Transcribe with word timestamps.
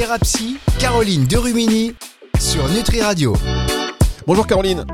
Thérapie, 0.00 0.56
Caroline 0.78 1.26
Derumini 1.26 1.94
sur 2.38 2.66
Nutri 2.70 3.02
Radio. 3.02 3.36
Bonjour 4.26 4.46
Caroline. 4.46 4.86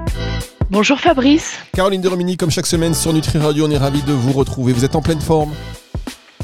Bonjour 0.69 0.99
Fabrice. 0.99 1.59
Caroline 1.75 2.01
Derumini, 2.01 2.37
comme 2.37 2.51
chaque 2.51 2.67
semaine 2.67 2.93
sur 2.93 3.13
Nutri 3.13 3.39
Radio, 3.39 3.69
on 3.69 3.71
est 3.71 3.79
ravis 3.79 4.03
de 4.03 4.13
vous 4.13 4.33
retrouver. 4.33 4.73
Vous 4.73 4.85
êtes 4.85 4.97
en 4.97 5.03
pleine 5.03 5.21
forme? 5.21 5.55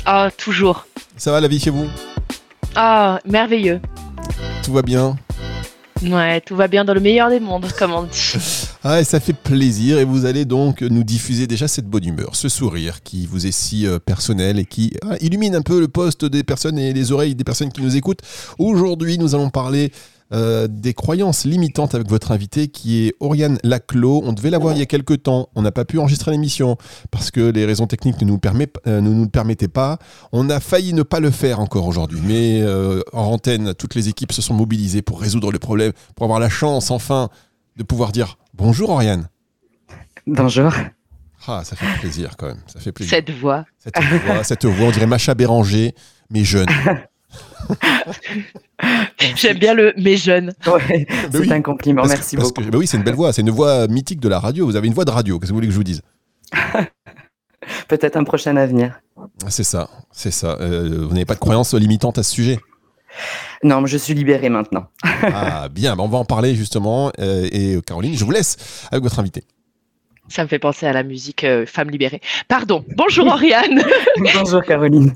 Ah, 0.04 0.30
toujours. 0.36 0.86
Ça 1.16 1.32
va 1.32 1.40
la 1.40 1.48
vie 1.48 1.58
chez 1.58 1.70
vous? 1.70 1.88
Ah, 2.76 3.18
merveilleux. 3.24 3.80
Tout 4.62 4.72
va 4.72 4.82
bien? 4.82 5.16
Ouais, 6.00 6.40
tout 6.40 6.54
va 6.54 6.68
bien 6.68 6.84
dans 6.84 6.94
le 6.94 7.00
meilleur 7.00 7.30
des 7.30 7.40
mondes, 7.40 7.66
comme 7.76 7.92
on 7.92 8.04
dit. 8.04 8.34
Ah, 8.84 9.00
et 9.00 9.04
ça 9.04 9.20
fait 9.20 9.32
plaisir 9.32 9.98
et 9.98 10.04
vous 10.04 10.24
allez 10.24 10.44
donc 10.44 10.82
nous 10.82 11.04
diffuser 11.04 11.46
déjà 11.46 11.68
cette 11.68 11.86
bonne 11.86 12.04
humeur, 12.04 12.34
ce 12.34 12.48
sourire 12.48 13.04
qui 13.04 13.26
vous 13.26 13.46
est 13.46 13.52
si 13.52 13.86
euh, 13.86 14.00
personnel 14.00 14.58
et 14.58 14.64
qui 14.64 14.92
ah, 15.08 15.14
illumine 15.20 15.54
un 15.54 15.62
peu 15.62 15.78
le 15.78 15.86
poste 15.86 16.24
des 16.24 16.42
personnes 16.42 16.80
et 16.80 16.92
les 16.92 17.12
oreilles 17.12 17.36
des 17.36 17.44
personnes 17.44 17.70
qui 17.70 17.80
nous 17.80 17.94
écoutent. 17.94 18.22
Aujourd'hui, 18.58 19.18
nous 19.18 19.36
allons 19.36 19.50
parler 19.50 19.92
euh, 20.32 20.66
des 20.68 20.94
croyances 20.94 21.44
limitantes 21.44 21.94
avec 21.94 22.08
votre 22.08 22.32
invité 22.32 22.66
qui 22.66 23.06
est 23.06 23.14
Oriane 23.20 23.56
Laclos. 23.62 24.22
On 24.24 24.32
devait 24.32 24.50
l'avoir 24.50 24.74
il 24.74 24.80
y 24.80 24.82
a 24.82 24.86
quelques 24.86 25.22
temps. 25.22 25.48
On 25.54 25.62
n'a 25.62 25.70
pas 25.70 25.84
pu 25.84 26.00
enregistrer 26.00 26.32
l'émission 26.32 26.76
parce 27.12 27.30
que 27.30 27.40
les 27.40 27.64
raisons 27.64 27.86
techniques 27.86 28.20
ne 28.20 28.26
nous, 28.26 28.40
euh, 28.88 29.26
permettaient 29.26 29.68
pas. 29.68 29.98
On 30.32 30.50
a 30.50 30.58
failli 30.58 30.92
ne 30.92 31.04
pas 31.04 31.20
le 31.20 31.30
faire 31.30 31.60
encore 31.60 31.86
aujourd'hui. 31.86 32.18
Mais 32.26 32.64
en 33.12 33.26
antenne, 33.26 33.74
toutes 33.74 33.94
les 33.94 34.08
équipes 34.08 34.32
se 34.32 34.42
sont 34.42 34.54
mobilisées 34.54 35.02
pour 35.02 35.20
résoudre 35.20 35.52
le 35.52 35.60
problème, 35.60 35.92
pour 36.16 36.24
avoir 36.24 36.40
la 36.40 36.48
chance 36.48 36.90
enfin 36.90 37.30
de 37.76 37.82
pouvoir 37.82 38.12
dire 38.12 38.36
bonjour 38.54 38.90
Oriane. 38.90 39.28
Bonjour. 40.26 40.72
Ah, 41.48 41.62
ça 41.64 41.74
fait 41.74 41.86
plaisir 41.98 42.36
quand 42.36 42.46
même. 42.46 42.60
Ça 42.66 42.78
fait 42.78 42.92
plaisir. 42.92 43.16
Cette 43.16 43.30
voix. 43.30 43.64
Cette 43.78 43.98
voix, 43.98 44.44
cette 44.44 44.64
voix, 44.64 44.86
on 44.86 44.90
dirait 44.92 45.06
Macha 45.06 45.34
Béranger, 45.34 45.94
mais 46.30 46.44
jeune. 46.44 46.68
J'aime 49.36 49.58
bien 49.58 49.74
le 49.74 49.92
mais 49.96 50.16
jeune. 50.16 50.52
Ouais, 50.66 51.06
c'est 51.30 51.38
oui. 51.38 51.52
un 51.52 51.62
compliment, 51.62 52.02
Parce- 52.02 52.14
merci 52.14 52.36
parce 52.36 52.52
beaucoup. 52.52 52.68
que- 52.70 52.76
oui, 52.76 52.86
c'est 52.86 52.96
une 52.96 53.02
belle 53.02 53.14
voix. 53.14 53.32
C'est 53.32 53.42
une 53.42 53.50
voix 53.50 53.86
mythique 53.88 54.20
de 54.20 54.28
la 54.28 54.38
radio. 54.38 54.66
Vous 54.66 54.76
avez 54.76 54.86
une 54.88 54.94
voix 54.94 55.04
de 55.04 55.10
radio. 55.10 55.38
Qu'est-ce 55.38 55.48
que 55.50 55.54
vous 55.54 55.56
voulez 55.58 55.66
que 55.68 55.72
je 55.72 55.78
vous 55.78 55.84
dise? 55.84 56.02
Peut-être 57.88 58.16
un 58.16 58.24
prochain 58.24 58.56
avenir. 58.56 59.00
C'est 59.48 59.64
ça, 59.64 59.88
c'est 60.10 60.30
ça. 60.32 60.56
Euh, 60.60 61.04
vous 61.06 61.12
n'avez 61.12 61.24
pas 61.24 61.34
de 61.34 61.38
croyances 61.40 61.74
limitantes 61.74 62.18
à 62.18 62.22
ce 62.22 62.32
sujet? 62.32 62.58
Non, 63.62 63.80
mais 63.80 63.88
je 63.88 63.96
suis 63.96 64.14
libéré 64.14 64.48
maintenant. 64.48 64.86
Ah, 65.34 65.68
bien, 65.68 65.94
bah, 65.94 66.02
on 66.02 66.08
va 66.08 66.18
en 66.18 66.24
parler 66.24 66.54
justement. 66.54 67.12
Euh, 67.20 67.48
et 67.52 67.76
euh, 67.76 67.80
Caroline, 67.80 68.16
je 68.16 68.24
vous 68.24 68.32
laisse 68.32 68.86
avec 68.90 69.04
votre 69.04 69.18
invité. 69.20 69.44
Ça 70.28 70.42
me 70.42 70.48
fait 70.48 70.58
penser 70.58 70.86
à 70.86 70.92
la 70.92 71.02
musique 71.02 71.44
euh, 71.44 71.64
Femme 71.66 71.90
libérée. 71.90 72.20
Pardon. 72.48 72.84
Bonjour 72.96 73.26
Oriane. 73.26 73.82
Bonjour 74.34 74.62
Caroline. 74.62 75.14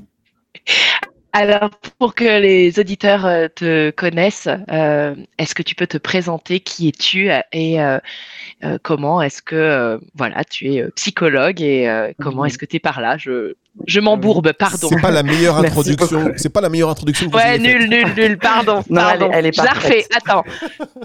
Alors, 1.33 1.69
pour 1.99 2.15
que 2.15 2.39
les 2.39 2.79
auditeurs 2.79 3.25
euh, 3.25 3.47
te 3.53 3.91
connaissent, 3.91 4.47
euh, 4.71 5.13
est-ce 5.37 5.53
que 5.53 5.61
tu 5.61 5.75
peux 5.75 5.85
te 5.85 5.97
présenter 5.97 6.59
Qui 6.59 6.87
es-tu 6.87 7.29
euh, 7.29 7.39
Et 7.51 7.79
euh, 7.81 7.99
euh, 8.63 8.77
comment 8.81 9.21
est-ce 9.21 9.41
que 9.41 9.55
euh, 9.55 9.97
voilà, 10.15 10.43
tu 10.43 10.73
es 10.73 10.83
psychologue 10.95 11.61
et 11.61 11.87
euh, 11.87 12.11
comment 12.19 12.41
Mhm. 12.41 12.47
est-ce 12.47 12.57
que 12.57 12.65
tu 12.65 12.77
es 12.77 12.79
par 12.79 13.01
là? 13.01 13.17
Je, 13.17 13.53
je 13.85 13.99
m'embourbe, 13.99 14.51
pardon. 14.53 14.87
C'est 14.89 15.01
pas 15.01 15.11
la 15.11 15.21
meilleure 15.21 15.57
introduction. 15.63 16.31
C'est 16.37 16.49
pas 16.51 16.61
la 16.61 16.69
meilleure 16.69 16.89
introduction 16.89 17.27
que 17.27 17.31
vous 17.33 17.37
Ouais, 17.37 17.59
nul, 17.59 17.87
nul, 17.87 18.07
nul, 18.17 18.37
pardon. 18.39 18.83
Non, 18.89 19.01
elle 19.01 19.15
est- 19.15 19.19
pardon. 19.19 19.29
elle 19.33 19.45
est 19.45 19.55
Je 19.55 19.61
la 19.63 19.71
refais, 19.73 20.05
parfaite. 20.09 20.09
attends. 20.15 20.43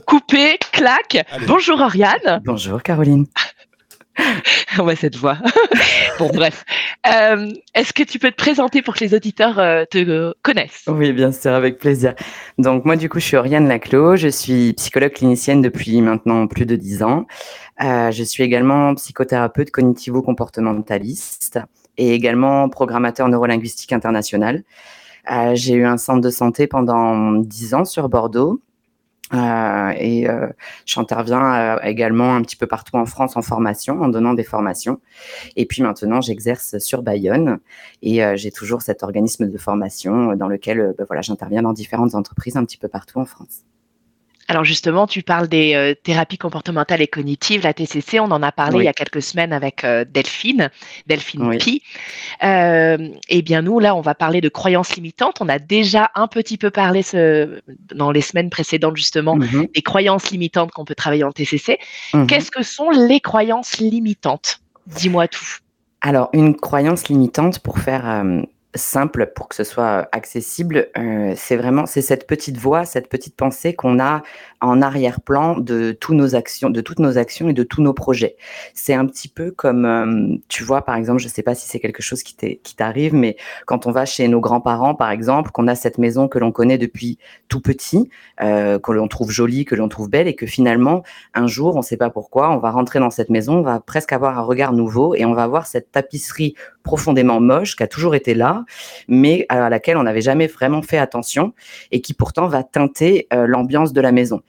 Coupé, 0.07 0.59
clac. 0.73 1.27
Allez. 1.31 1.47
Bonjour 1.47 1.79
Oriane. 1.81 2.41
Bonjour 2.45 2.83
Caroline. 2.83 3.27
On 4.79 4.85
va 4.85 4.97
cette 4.97 5.17
voix. 5.17 5.39
bon, 6.19 6.31
bref. 6.33 6.65
Euh, 7.07 7.51
Est-ce 7.75 7.93
que 7.93 8.03
tu 8.03 8.19
peux 8.19 8.31
te 8.31 8.37
présenter 8.37 8.83
pour 8.83 8.95
que 8.95 9.05
les 9.05 9.15
auditeurs 9.15 9.59
euh, 9.59 9.85
te 9.91 10.33
connaissent? 10.43 10.85
Oui, 10.87 11.13
bien 11.13 11.33
sûr, 11.33 11.53
avec 11.53 11.79
plaisir. 11.79 12.15
Donc 12.59 12.85
moi, 12.85 12.97
du 12.97 13.09
coup, 13.09 13.21
je 13.21 13.27
suis 13.27 13.37
Oriane 13.37 13.69
Laclos. 13.69 14.17
Je 14.17 14.29
suis 14.29 14.73
psychologue 14.75 15.13
clinicienne 15.13 15.63
depuis 15.63 16.01
maintenant 16.01 16.47
plus 16.47 16.67
de 16.67 16.77
dix 16.77 17.03
ans. 17.03 17.27
Euh, 17.83 18.11
je 18.11 18.23
suis 18.23 18.43
également 18.43 18.95
psychothérapeute 18.95 19.71
cognitivo-comportementaliste 19.71 21.61
et 21.99 22.15
également 22.15 22.69
programmateur 22.69 23.29
neurolinguistique 23.29 23.93
international. 23.93 24.63
J'ai 25.55 25.75
eu 25.75 25.85
un 25.85 25.99
centre 25.99 26.21
de 26.21 26.31
santé 26.31 26.67
pendant 26.67 27.33
dix 27.33 27.75
ans 27.75 27.85
sur 27.85 28.09
Bordeaux. 28.09 28.61
Euh, 29.35 29.93
et 29.97 30.29
euh, 30.29 30.49
j'interviens 30.85 31.77
euh, 31.77 31.79
également 31.83 32.35
un 32.35 32.43
petit 32.43 32.57
peu 32.57 32.67
partout 32.67 32.97
en 32.97 33.07
France 33.07 33.37
en 33.37 33.43
formation, 33.43 34.01
en 34.03 34.09
donnant 34.09 34.35
des 34.35 34.45
formations. 34.45 35.01
Et 35.57 35.67
puis 35.67 35.83
maintenant, 35.83 36.21
j'exerce 36.21 36.79
sur 36.79 37.03
Bayonne 37.03 37.59
et 38.03 38.25
euh, 38.25 38.37
j'ai 38.37 38.51
toujours 38.51 38.83
cet 38.83 39.03
organisme 39.03 39.49
de 39.49 39.59
formation 39.59 40.33
euh, 40.33 40.37
dans 40.37 40.49
lequel 40.49 40.95
ben 40.99 41.05
voilà, 41.07 41.23
j'interviens 41.23 41.63
dans 41.63 41.73
différentes 41.73 42.15
entreprises 42.15 42.57
un 42.57 42.65
petit 42.65 42.79
peu 42.79 42.89
partout 42.89 43.19
en 43.21 43.25
France. 43.25 43.63
Alors 44.53 44.65
justement, 44.65 45.07
tu 45.07 45.23
parles 45.23 45.49
des 45.49 45.73
euh, 45.75 45.95
thérapies 45.95 46.37
comportementales 46.37 47.01
et 47.01 47.07
cognitives, 47.07 47.63
la 47.63 47.73
TCC. 47.73 48.21
On 48.21 48.31
en 48.31 48.43
a 48.43 48.53
parlé 48.53 48.77
Oui. 48.77 48.83
il 48.83 48.85
y 48.85 48.89
a 48.89 48.93
quelques 48.93 49.23
semaines 49.23 49.51
avec 49.51 49.83
euh, 49.83 50.05
Delphine, 50.07 50.69
Delphine 51.07 51.47
Oui. 51.47 51.57
Pi. 51.57 51.83
Eh 52.43 53.43
bien 53.43 53.63
nous, 53.63 53.79
là, 53.79 53.95
on 53.97 54.03
va 54.03 54.15
parler 54.15 54.43
de 54.43 54.51
croyances 54.51 54.95
limitantes. 54.95 55.37
On 55.41 55.49
a 55.49 55.59
déjà 55.59 56.11
un 56.15 56.27
petit 56.27 56.59
peu 56.59 56.71
parlé 56.71 57.01
ce, 57.01 57.63
dans 57.95 58.11
les 58.11 58.21
semaines 58.21 58.51
précédentes 58.51 58.95
justement 58.99 59.37
Mhm, 59.37 59.69
des 59.75 59.81
croyances 59.81 60.31
limitantes 60.31 60.71
qu'on 60.73 60.85
peut 60.85 60.95
travailler 60.95 61.25
en 61.25 61.33
TCC. 61.33 61.79
mhm. 62.13 62.27
Qu'est-ce 62.27 62.51
que 62.51 62.63
sont 62.63 62.91
les 62.91 63.21
croyances 63.21 63.79
limitantes? 63.79 64.61
Dis-moi 64.87 65.29
tout. 65.29 65.47
Alors, 66.03 66.29
une 66.35 66.55
croyance 66.57 67.09
limitante, 67.09 67.59
pour 67.61 67.79
faire 67.79 68.07
euh, 68.07 68.43
simple, 68.75 69.33
pour 69.35 69.49
que 69.49 69.55
ce 69.55 69.65
soit 69.65 70.09
accessible, 70.13 70.89
euh, 70.97 71.35
c'est 71.37 71.57
vraiment 71.57 71.87
c'est 71.87 72.03
cette 72.03 72.27
petite 72.27 72.57
voix, 72.57 72.85
cette 72.85 73.09
petite 73.09 73.37
pensée 73.37 73.75
qu'on 73.75 74.01
a 74.01 74.23
en 74.61 74.81
arrière-plan 74.81 75.59
de 75.59 75.93
tous 75.93 76.15
nos 76.15 76.35
actions, 76.35 76.71
de 76.71 76.81
toutes 76.81 76.99
nos 76.99 77.19
actions 77.19 77.49
et 77.49 77.53
de 77.53 77.63
tous 77.63 77.83
nos 77.83 77.93
projets. 77.93 78.37
C'est 78.75 78.95
un 78.95 79.07
petit 79.07 79.29
peu 79.29 79.51
comme, 79.51 79.85
euh, 79.85 80.37
tu 80.49 80.65
vois, 80.65 80.83
par 80.83 80.97
exemple, 80.97 81.21
je 81.21 81.29
sais 81.29 81.43
pas 81.43 81.55
si 81.55 81.69
c'est 81.69 81.81
quelque 81.81 82.03
chose 82.03 82.23
qui 82.23 82.33
qui 82.63 82.77
t'arrive, 82.77 83.15
mais 83.15 83.37
quand 83.67 83.87
on 83.87 83.93
va 83.93 84.07
chez 84.07 84.27
nos 84.29 84.41
grands-parents, 84.41 84.95
par 84.95 85.11
exemple, 85.11 85.51
qu'on 85.51 85.69
a 85.69 85.75
cette 85.75 85.99
maison 85.99 86.29
que 86.29 86.39
l'on 86.39 86.53
connaît 86.53 86.79
depuis 86.79 87.19
tout 87.49 87.61
petit, 87.61 88.09
euh, 88.41 88.79
que 88.79 88.93
l'on 88.93 89.09
trouve 89.09 89.31
jolie, 89.31 89.65
que 89.65 89.75
l'on 89.75 89.89
trouve 89.89 90.09
belle, 90.09 90.29
et 90.29 90.35
que 90.35 90.47
finalement, 90.47 91.03
un 91.35 91.47
jour, 91.47 91.75
on 91.75 91.79
ne 91.79 91.85
sait 91.85 91.97
pas 91.97 92.11
pourquoi, 92.11 92.51
on 92.51 92.59
va 92.59 92.71
rentrer 92.71 93.01
dans 93.01 93.11
cette 93.11 93.31
maison, 93.31 93.59
on 93.59 93.63
va 93.63 93.81
presque 93.81 94.13
avoir 94.13 94.39
un 94.39 94.43
regard 94.43 94.73
nouveau 94.73 95.15
et 95.15 95.25
on 95.25 95.35
va 95.35 95.47
voir 95.47 95.67
cette 95.67 95.93
tapisserie 95.93 96.55
profondément 96.83 97.41
moche 97.41 97.77
qui 97.77 97.83
a 97.83 97.89
toujours 97.89 98.15
été 98.15 98.35
là, 98.35 98.65
mais 99.09 99.47
à 99.49 99.69
laquelle 99.69 99.97
on 99.97 100.03
n'avait 100.03 100.21
jamais 100.21 100.47
vraiment 100.47 100.83
fait 100.83 100.99
attention 100.99 101.55
et 101.91 102.01
qui 102.01 102.15
pourtant 102.15 102.47
va 102.47 102.63
teinter 102.63 103.27
euh, 103.33 103.47
l'ambiance 103.47 103.93
de 103.93 104.01
la 104.01 104.13
maison. 104.13 104.43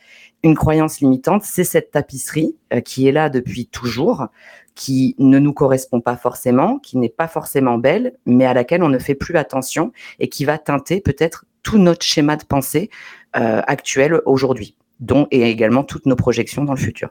Une 0.43 0.55
croyance 0.55 0.99
limitante, 0.99 1.43
c'est 1.43 1.63
cette 1.63 1.91
tapisserie 1.91 2.57
euh, 2.73 2.81
qui 2.81 3.07
est 3.07 3.11
là 3.11 3.29
depuis 3.29 3.67
toujours, 3.67 4.27
qui 4.75 5.15
ne 5.19 5.39
nous 5.39 5.53
correspond 5.53 6.01
pas 6.01 6.17
forcément, 6.17 6.79
qui 6.79 6.97
n'est 6.97 7.09
pas 7.09 7.27
forcément 7.27 7.77
belle, 7.77 8.13
mais 8.25 8.45
à 8.45 8.53
laquelle 8.53 8.83
on 8.83 8.89
ne 8.89 8.99
fait 8.99 9.15
plus 9.15 9.37
attention 9.37 9.91
et 10.19 10.27
qui 10.27 10.45
va 10.45 10.57
teinter 10.57 10.99
peut-être 10.99 11.45
tout 11.61 11.77
notre 11.77 12.05
schéma 12.05 12.35
de 12.35 12.43
pensée 12.43 12.89
euh, 13.35 13.61
actuel 13.67 14.21
aujourd'hui, 14.25 14.75
dont 14.99 15.27
et 15.31 15.49
également 15.49 15.83
toutes 15.83 16.05
nos 16.05 16.15
projections 16.15 16.65
dans 16.65 16.73
le 16.73 16.79
futur. 16.79 17.09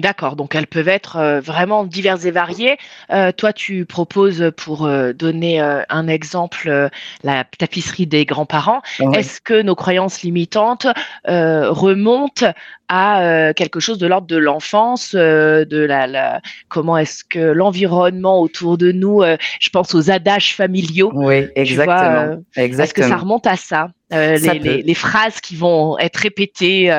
D'accord, 0.00 0.34
donc 0.34 0.54
elles 0.54 0.66
peuvent 0.66 0.88
être 0.88 1.16
euh, 1.16 1.40
vraiment 1.40 1.84
diverses 1.84 2.24
et 2.24 2.30
variées. 2.30 2.78
Euh, 3.12 3.32
toi, 3.32 3.52
tu 3.52 3.84
proposes 3.84 4.50
pour 4.56 4.86
euh, 4.86 5.12
donner 5.12 5.60
euh, 5.60 5.82
un 5.90 6.08
exemple 6.08 6.88
la 7.22 7.44
tapisserie 7.58 8.06
des 8.06 8.24
grands-parents. 8.24 8.80
Ouais. 9.00 9.18
Est-ce 9.20 9.40
que 9.42 9.60
nos 9.60 9.74
croyances 9.74 10.22
limitantes 10.22 10.86
euh, 11.28 11.70
remontent 11.70 12.52
à 12.92 13.52
quelque 13.54 13.78
chose 13.78 13.98
de 13.98 14.06
l'ordre 14.08 14.26
de 14.26 14.36
l'enfance, 14.36 15.14
de 15.14 15.76
la, 15.86 16.08
la- 16.08 16.40
comment 16.68 16.96
est-ce 16.98 17.22
que 17.22 17.38
l'environnement 17.38 18.40
autour 18.40 18.78
de 18.78 18.90
nous, 18.90 19.22
je 19.60 19.68
pense 19.70 19.94
aux 19.94 20.10
adages 20.10 20.56
familiaux, 20.56 21.12
Oui, 21.14 21.46
exactement. 21.54 21.94
euh, 22.00 22.36
est-ce 22.56 22.56
que 22.56 22.60
exactement. 22.62 23.08
ça 23.08 23.16
remonte 23.16 23.46
à 23.46 23.54
ça, 23.54 23.90
Ça 24.10 24.36
les, 24.36 24.58
peut. 24.58 24.64
les- 24.64 24.82
les 24.82 24.94
phrases 24.94 25.40
qui 25.40 25.54
vont 25.54 25.98
être 26.00 26.16
répétées 26.16 26.92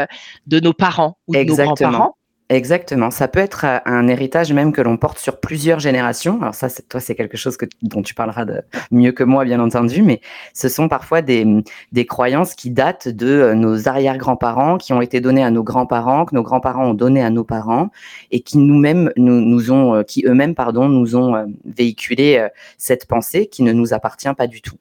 de 0.48 0.60
nos 0.62 0.72
parents 0.72 1.18
ou 1.28 1.34
de 1.34 1.40
nos 1.40 1.44
Exactement. 1.44 1.90
grands-parents? 1.92 2.16
Exactement. 2.52 3.12
Ça 3.12 3.30
peut 3.30 3.40
être 3.40 3.64
euh, 3.64 3.80
un 3.86 4.10
héritage 4.10 4.52
même 4.52 4.74
que 4.74 4.82
l'on 4.82 4.98
porte 4.98 5.20
sur 5.20 5.40
plusieurs 5.40 5.80
générations. 5.80 6.42
Alors 6.42 6.54
ça, 6.54 6.68
toi, 6.90 7.00
c'est 7.00 7.16
quelque 7.16 7.38
chose 7.38 7.56
que, 7.56 7.66
dont 7.82 8.02
tu 8.02 8.14
parleras 8.14 8.44
de, 8.44 8.62
mieux 8.92 9.14
que 9.14 9.24
moi, 9.24 9.46
bien 9.46 9.62
entendu, 9.62 10.02
mais 10.04 10.20
ce 10.54 10.68
sont 10.68 10.90
parfois 10.90 11.22
des, 11.22 11.46
des 11.94 12.06
croyances 12.06 12.54
qui 12.54 12.70
datent 12.70 13.08
de 13.08 13.28
euh, 13.28 13.54
nos 13.54 13.88
arrière-grands-parents, 13.88 14.78
qui 14.80 14.92
ont 14.92 15.00
été 15.00 15.22
données 15.22 15.46
à 15.46 15.50
nos 15.50 15.64
grands-parents, 15.64 16.26
que 16.26 16.36
nos 16.36 16.44
grands-parents 16.44 16.88
ont 16.88 16.94
donné 16.94 17.24
à 17.24 17.30
nos 17.30 17.46
parents, 17.46 17.90
et 18.32 18.42
qui 18.42 18.58
nous-mêmes, 18.58 19.14
nous, 19.16 19.40
nous 19.40 19.72
ont, 19.72 19.96
euh, 19.96 20.04
qui 20.04 20.26
eux-mêmes, 20.28 20.54
pardon, 20.54 20.90
nous 20.90 21.16
ont 21.16 21.46
véhiculé 21.64 22.50
cette 22.78 23.06
pensée 23.08 23.48
qui 23.48 23.64
ne 23.64 23.72
nous 23.72 23.94
appartient 23.94 24.34
pas 24.38 24.48
du 24.48 24.62
tout. 24.62 24.76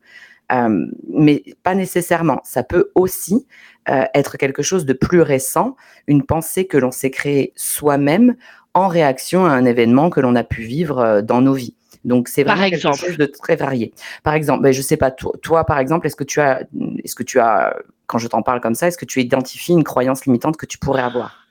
Euh, 0.52 0.86
mais 1.08 1.42
pas 1.62 1.74
nécessairement. 1.74 2.40
Ça 2.44 2.62
peut 2.62 2.90
aussi 2.94 3.46
euh, 3.88 4.04
être 4.14 4.36
quelque 4.36 4.62
chose 4.62 4.84
de 4.84 4.92
plus 4.92 5.22
récent, 5.22 5.76
une 6.06 6.24
pensée 6.24 6.66
que 6.66 6.76
l'on 6.76 6.90
s'est 6.90 7.10
créée 7.10 7.52
soi-même 7.56 8.36
en 8.74 8.88
réaction 8.88 9.46
à 9.46 9.50
un 9.50 9.64
événement 9.64 10.10
que 10.10 10.20
l'on 10.20 10.34
a 10.34 10.44
pu 10.44 10.62
vivre 10.62 10.98
euh, 10.98 11.22
dans 11.22 11.40
nos 11.40 11.54
vies. 11.54 11.74
Donc 12.04 12.28
c'est 12.28 12.44
Par 12.44 12.56
vraiment 12.56 12.68
exemple. 12.68 12.96
quelque 12.96 13.08
chose 13.08 13.18
de 13.18 13.26
très 13.26 13.56
varié. 13.56 13.92
Par 14.22 14.34
exemple, 14.34 14.62
ben, 14.62 14.72
je 14.72 14.80
sais 14.80 14.96
pas 14.96 15.10
toi, 15.10 15.32
toi 15.42 15.64
par 15.64 15.78
exemple, 15.78 16.06
est-ce 16.06 16.16
que 16.16 16.24
tu 16.24 16.40
as 16.40 16.62
est-ce 17.04 17.14
que 17.14 17.22
tu 17.22 17.38
as, 17.38 17.76
quand 18.06 18.18
je 18.18 18.26
t'en 18.26 18.42
parle 18.42 18.60
comme 18.60 18.74
ça, 18.74 18.88
est-ce 18.88 18.96
que 18.96 19.04
tu 19.04 19.20
identifies 19.20 19.72
une 19.72 19.84
croyance 19.84 20.24
limitante 20.24 20.56
que 20.56 20.66
tu 20.66 20.78
pourrais 20.78 21.02
avoir? 21.02 21.46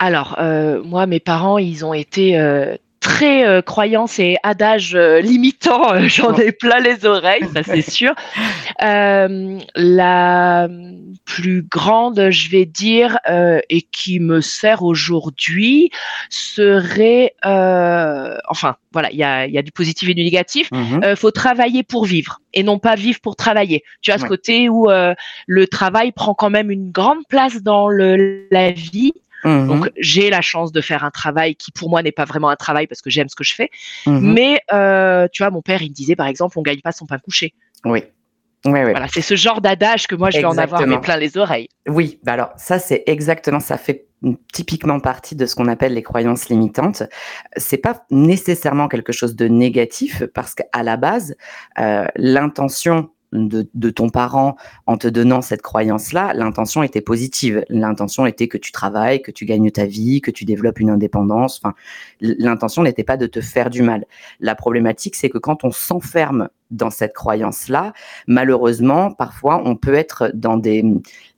Alors, 0.00 0.38
moi, 0.84 1.06
mes 1.06 1.20
parents, 1.20 1.56
ils 1.56 1.84
ont 1.86 1.94
été 1.94 2.36
très 3.04 3.46
euh, 3.46 3.60
croyance 3.60 4.18
et 4.18 4.38
adage 4.42 4.94
euh, 4.94 5.20
limitant, 5.20 5.92
euh, 5.92 6.08
j'en 6.08 6.34
ai 6.36 6.52
plein 6.52 6.80
les 6.80 7.04
oreilles, 7.04 7.46
ça 7.52 7.62
c'est 7.62 7.82
sûr. 7.82 8.14
la 8.80 10.68
plus 11.26 11.62
grande, 11.62 12.30
je 12.30 12.48
vais 12.50 12.64
dire, 12.64 13.18
et 13.68 13.82
qui 13.82 14.20
me 14.20 14.40
sert 14.40 14.82
aujourd'hui, 14.82 15.90
serait, 16.30 17.34
enfin, 17.42 18.76
voilà, 18.92 19.10
il 19.10 19.18
y 19.18 19.24
a, 19.24 19.46
y 19.46 19.58
a, 19.58 19.62
du 19.62 19.72
positif 19.72 20.08
et 20.08 20.14
du 20.14 20.22
négatif. 20.22 20.68
Il 20.72 20.78
mhm. 20.78 21.16
faut 21.16 21.30
travailler 21.30 21.82
pour 21.82 22.04
vivre 22.04 22.40
et 22.52 22.62
non 22.62 22.78
pas 22.78 22.94
vivre 22.94 23.20
pour 23.20 23.36
travailler. 23.36 23.84
Tu 24.00 24.12
as 24.12 24.18
ce 24.18 24.26
côté 24.26 24.68
où 24.68 24.88
le 25.46 25.66
travail 25.66 26.12
prend 26.12 26.34
quand 26.34 26.50
même 26.50 26.70
une 26.70 26.90
grande 26.90 27.26
place 27.28 27.62
dans 27.62 27.88
le, 27.88 28.46
la 28.50 28.70
vie 28.70 29.12
Mmh 29.44 29.66
Donc 29.66 29.90
j'ai 29.98 30.30
la 30.30 30.40
chance 30.40 30.72
de 30.72 30.80
faire 30.80 31.04
un 31.04 31.10
travail 31.10 31.54
qui 31.56 31.70
pour 31.72 31.90
moi 31.90 32.02
n'est 32.02 32.12
pas 32.12 32.24
vraiment 32.24 32.48
un 32.48 32.56
travail 32.56 32.86
parce 32.86 33.02
que 33.02 33.10
j'aime 33.10 33.28
ce 33.28 33.36
que 33.36 33.44
je 33.44 33.54
fais. 33.54 33.70
Mmh 34.06 34.18
Mais 34.20 34.60
euh, 34.72 35.28
tu 35.32 35.42
vois, 35.42 35.50
mon 35.50 35.62
père 35.62 35.82
il 35.82 35.90
me 35.90 35.94
disait 35.94 36.16
par 36.16 36.26
exemple, 36.26 36.58
on 36.58 36.62
gagne 36.62 36.80
pas 36.80 36.92
son 36.92 37.06
pain 37.06 37.18
couché. 37.18 37.54
Oui. 37.84 38.02
Oui, 38.66 38.80
oui. 38.82 38.92
Voilà, 38.92 39.08
c'est 39.08 39.20
ce 39.20 39.36
genre 39.36 39.60
d'adage 39.60 40.06
que 40.06 40.14
moi 40.14 40.30
je 40.30 40.38
vais 40.38 40.44
en 40.46 40.56
avoir 40.56 40.86
mais 40.86 40.98
plein 40.98 41.18
les 41.18 41.36
oreilles. 41.36 41.68
Oui, 41.86 42.18
bah 42.22 42.32
alors 42.32 42.50
ça 42.56 42.78
c'est 42.78 43.02
exactement, 43.06 43.60
ça 43.60 43.76
fait 43.76 44.06
typiquement 44.52 45.00
partie 45.00 45.36
de 45.36 45.46
ce 45.46 45.54
qu'on 45.54 45.68
appelle 45.68 45.94
les 45.94 46.02
croyances 46.02 46.48
limitantes. 46.48 47.02
C'est 47.56 47.78
pas 47.78 48.04
nécessairement 48.10 48.88
quelque 48.88 49.12
chose 49.12 49.36
de 49.36 49.48
négatif 49.48 50.24
parce 50.34 50.54
qu'à 50.54 50.82
la 50.82 50.96
base, 50.96 51.36
euh, 51.78 52.06
l'intention 52.16 53.10
de, 53.34 53.90
ton 53.90 54.08
parent 54.08 54.56
en 54.86 54.96
te 54.96 55.08
donnant 55.08 55.42
cette 55.42 55.62
croyance-là, 55.62 56.32
l'intention 56.34 56.82
était 56.82 57.00
positive. 57.00 57.64
L'intention 57.68 58.26
était 58.26 58.48
que 58.48 58.58
tu 58.58 58.72
travailles, 58.72 59.22
que 59.22 59.30
tu 59.30 59.44
gagnes 59.44 59.70
ta 59.70 59.86
vie, 59.86 60.20
que 60.20 60.30
tu 60.30 60.44
développes 60.44 60.80
une 60.80 60.90
indépendance. 60.90 61.60
Enfin, 61.62 61.74
l'intention 62.20 62.82
n'était 62.82 63.04
pas 63.04 63.16
de 63.16 63.26
te 63.26 63.40
faire 63.40 63.70
du 63.70 63.82
mal. 63.82 64.06
La 64.40 64.54
problématique, 64.54 65.16
c'est 65.16 65.28
que 65.28 65.38
quand 65.38 65.64
on 65.64 65.70
s'enferme 65.70 66.48
dans 66.70 66.90
cette 66.90 67.12
croyance-là, 67.12 67.92
malheureusement, 68.26 69.12
parfois, 69.12 69.62
on 69.64 69.76
peut 69.76 69.94
être 69.94 70.30
dans 70.34 70.56
des, 70.56 70.84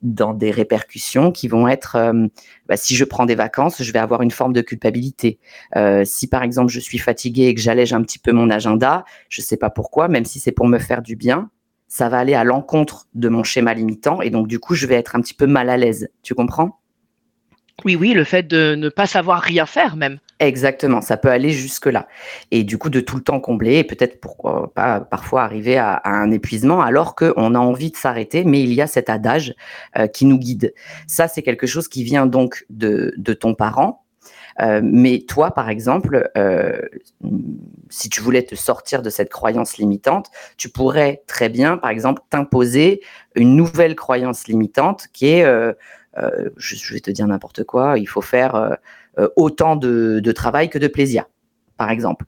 dans 0.01 0.33
des 0.33 0.51
répercussions 0.51 1.31
qui 1.31 1.47
vont 1.47 1.67
être, 1.67 1.95
euh, 1.95 2.27
bah, 2.67 2.77
si 2.77 2.95
je 2.95 3.03
prends 3.03 3.25
des 3.25 3.35
vacances, 3.35 3.83
je 3.83 3.91
vais 3.91 3.99
avoir 3.99 4.21
une 4.21 4.31
forme 4.31 4.53
de 4.53 4.61
culpabilité. 4.61 5.37
Euh, 5.75 6.03
si 6.05 6.27
par 6.27 6.43
exemple, 6.43 6.71
je 6.71 6.79
suis 6.79 6.97
fatiguée 6.97 7.47
et 7.47 7.55
que 7.55 7.61
j'allège 7.61 7.93
un 7.93 8.01
petit 8.01 8.19
peu 8.19 8.31
mon 8.31 8.49
agenda, 8.49 9.05
je 9.29 9.41
ne 9.41 9.45
sais 9.45 9.57
pas 9.57 9.69
pourquoi, 9.69 10.07
même 10.07 10.25
si 10.25 10.39
c'est 10.39 10.51
pour 10.51 10.67
me 10.67 10.79
faire 10.79 11.01
du 11.01 11.15
bien, 11.15 11.49
ça 11.87 12.09
va 12.09 12.19
aller 12.19 12.33
à 12.33 12.43
l'encontre 12.43 13.07
de 13.13 13.29
mon 13.29 13.43
schéma 13.43 13.73
limitant 13.73 14.21
et 14.21 14.29
donc 14.29 14.47
du 14.47 14.59
coup, 14.59 14.75
je 14.75 14.87
vais 14.87 14.95
être 14.95 15.15
un 15.15 15.21
petit 15.21 15.33
peu 15.33 15.47
mal 15.47 15.69
à 15.69 15.77
l'aise. 15.77 16.09
Tu 16.23 16.35
comprends? 16.35 16.79
Oui, 17.85 17.95
oui, 17.95 18.13
le 18.13 18.23
fait 18.23 18.43
de 18.43 18.75
ne 18.75 18.89
pas 18.89 19.05
savoir 19.05 19.41
rien 19.41 19.65
faire 19.65 19.95
même. 19.95 20.19
Exactement, 20.39 21.01
ça 21.01 21.17
peut 21.17 21.29
aller 21.29 21.51
jusque-là. 21.51 22.07
Et 22.51 22.63
du 22.63 22.77
coup, 22.77 22.89
de 22.89 22.99
tout 22.99 23.15
le 23.15 23.23
temps 23.23 23.39
combler 23.39 23.77
et 23.77 23.83
peut-être 23.83 24.19
pourquoi 24.19 24.71
pas 24.73 24.99
parfois 24.99 25.43
arriver 25.43 25.77
à, 25.77 26.01
un 26.03 26.31
épuisement 26.31 26.81
alors 26.81 27.15
qu'on 27.15 27.55
a 27.55 27.59
envie 27.59 27.91
de 27.91 27.97
s'arrêter, 27.97 28.43
mais 28.43 28.61
il 28.61 28.73
y 28.73 28.81
a 28.81 28.87
cet 28.87 29.09
adage 29.09 29.55
euh, 29.97 30.07
qui 30.07 30.25
nous 30.25 30.37
guide. 30.37 30.73
Ça, 31.07 31.27
c'est 31.27 31.41
quelque 31.41 31.65
chose 31.65 31.87
qui 31.87 32.03
vient 32.03 32.27
donc 32.27 32.65
de, 32.69 33.13
de 33.17 33.33
ton 33.33 33.55
parent, 33.55 34.05
euh, 34.61 34.81
mais 34.83 35.19
toi, 35.27 35.51
par 35.51 35.69
exemple, 35.69 36.29
euh, 36.37 36.81
si 37.89 38.09
tu 38.09 38.21
voulais 38.21 38.43
te 38.43 38.55
sortir 38.55 39.01
de 39.01 39.09
cette 39.09 39.29
croyance 39.29 39.77
limitante, 39.77 40.29
tu 40.57 40.69
pourrais 40.69 41.23
très 41.27 41.49
bien, 41.49 41.77
par 41.77 41.91
exemple, 41.91 42.21
t'imposer 42.29 43.01
une 43.35 43.55
nouvelle 43.55 43.95
croyance 43.95 44.47
limitante 44.47 45.07
qui 45.13 45.27
est, 45.27 45.45
euh, 45.45 45.73
je, 46.57 46.93
vais 46.93 46.99
te 46.99 47.11
dire 47.11 47.27
n'importe 47.27 47.63
quoi, 47.63 47.99
il 47.99 48.07
faut 48.07 48.21
faire 48.21 48.77
autant 49.35 49.75
de, 49.75 50.31
travail 50.31 50.69
que 50.69 50.79
de 50.79 50.87
plaisir, 50.87 51.25
par 51.77 51.91
exemple. 51.91 52.25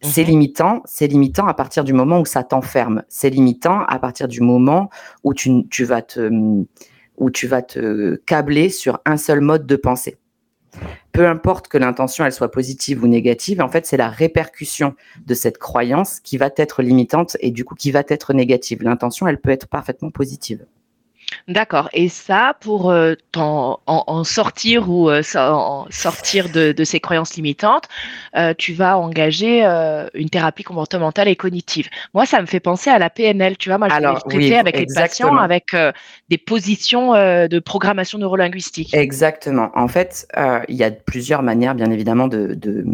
C'est 0.00 0.22
mhm. 0.22 0.30
limitant, 0.30 0.82
c'est 0.84 1.08
limitant 1.08 1.46
à 1.46 1.54
partir 1.54 1.82
du 1.82 1.92
moment 1.92 2.20
où 2.20 2.24
ça 2.24 2.44
t'enferme. 2.44 3.02
C'est 3.08 3.30
limitant 3.30 3.80
à 3.82 3.98
partir 3.98 4.28
du 4.28 4.40
moment 4.40 4.90
où 5.24 5.34
tu, 5.34 5.66
tu 5.68 5.84
vas 5.84 6.02
te 6.02 6.30
où 7.16 7.30
tu 7.30 7.48
vas 7.48 7.62
te 7.62 8.14
câbler 8.26 8.68
sur 8.68 9.00
un 9.04 9.16
seul 9.16 9.40
mode 9.40 9.66
de 9.66 9.74
pensée 9.74 10.18
peu 11.12 11.26
importe 11.26 11.68
que 11.68 11.78
l'intention 11.78 12.28
soit 12.30 12.50
positive 12.50 13.02
ou 13.02 13.06
négative, 13.06 13.60
en 13.60 13.68
fait, 13.68 13.86
c'est 13.86 13.96
la 13.96 14.08
répercussion 14.08 14.94
de 15.26 15.34
cette 15.34 15.58
croyance 15.58 16.20
qui 16.20 16.36
va 16.36 16.50
être 16.56 16.82
limitante 16.82 17.36
et 17.40 17.50
du 17.50 17.64
coup 17.64 17.74
qui 17.74 17.90
va 17.90 18.02
être 18.08 18.32
négative. 18.32 18.82
L'intention, 18.82 19.26
elle 19.26 19.40
peut 19.40 19.50
être 19.50 19.68
parfaitement 19.68 20.10
positive. 20.10 20.64
D'accord. 21.48 21.88
Et 21.94 22.10
ça, 22.10 22.54
pour 22.60 22.90
euh, 22.90 23.14
en, 23.34 24.22
sortir 24.24 24.90
ou 24.90 25.08
euh, 25.08 25.22
sortir 25.22 26.50
de, 26.50 26.84
ces 26.84 27.00
croyances 27.00 27.36
limitantes, 27.36 27.88
euh, 28.36 28.52
tu 28.56 28.74
vas 28.74 28.98
engager 28.98 29.64
une 30.14 30.28
thérapie 30.28 30.62
comportementale 30.62 31.28
et 31.28 31.36
cognitive. 31.36 31.88
Moi, 32.12 32.26
ça 32.26 32.42
me 32.42 32.46
fait 32.46 32.60
penser 32.60 32.90
à 32.90 32.98
la 32.98 33.08
PNL. 33.08 33.56
Tu 33.56 33.70
vois, 33.70 33.78
moi, 33.78 33.88
je 33.88 33.94
vais 33.98 34.20
traiter 34.28 34.56
avec 34.58 34.78
les 34.78 34.86
patients 34.94 35.36
avec 35.36 35.74
des 36.28 36.38
positions 36.38 37.12
de 37.12 37.58
programmation 37.60 38.18
neurolinguistique. 38.18 38.92
Exactement. 38.92 39.70
En 39.74 39.88
fait, 39.88 40.28
il 40.68 40.76
y 40.76 40.84
a 40.84 40.90
plusieurs 40.90 41.42
manières, 41.42 41.74
bien 41.74 41.90
évidemment, 41.90 42.28
de, 42.28 42.54
de 42.54 42.84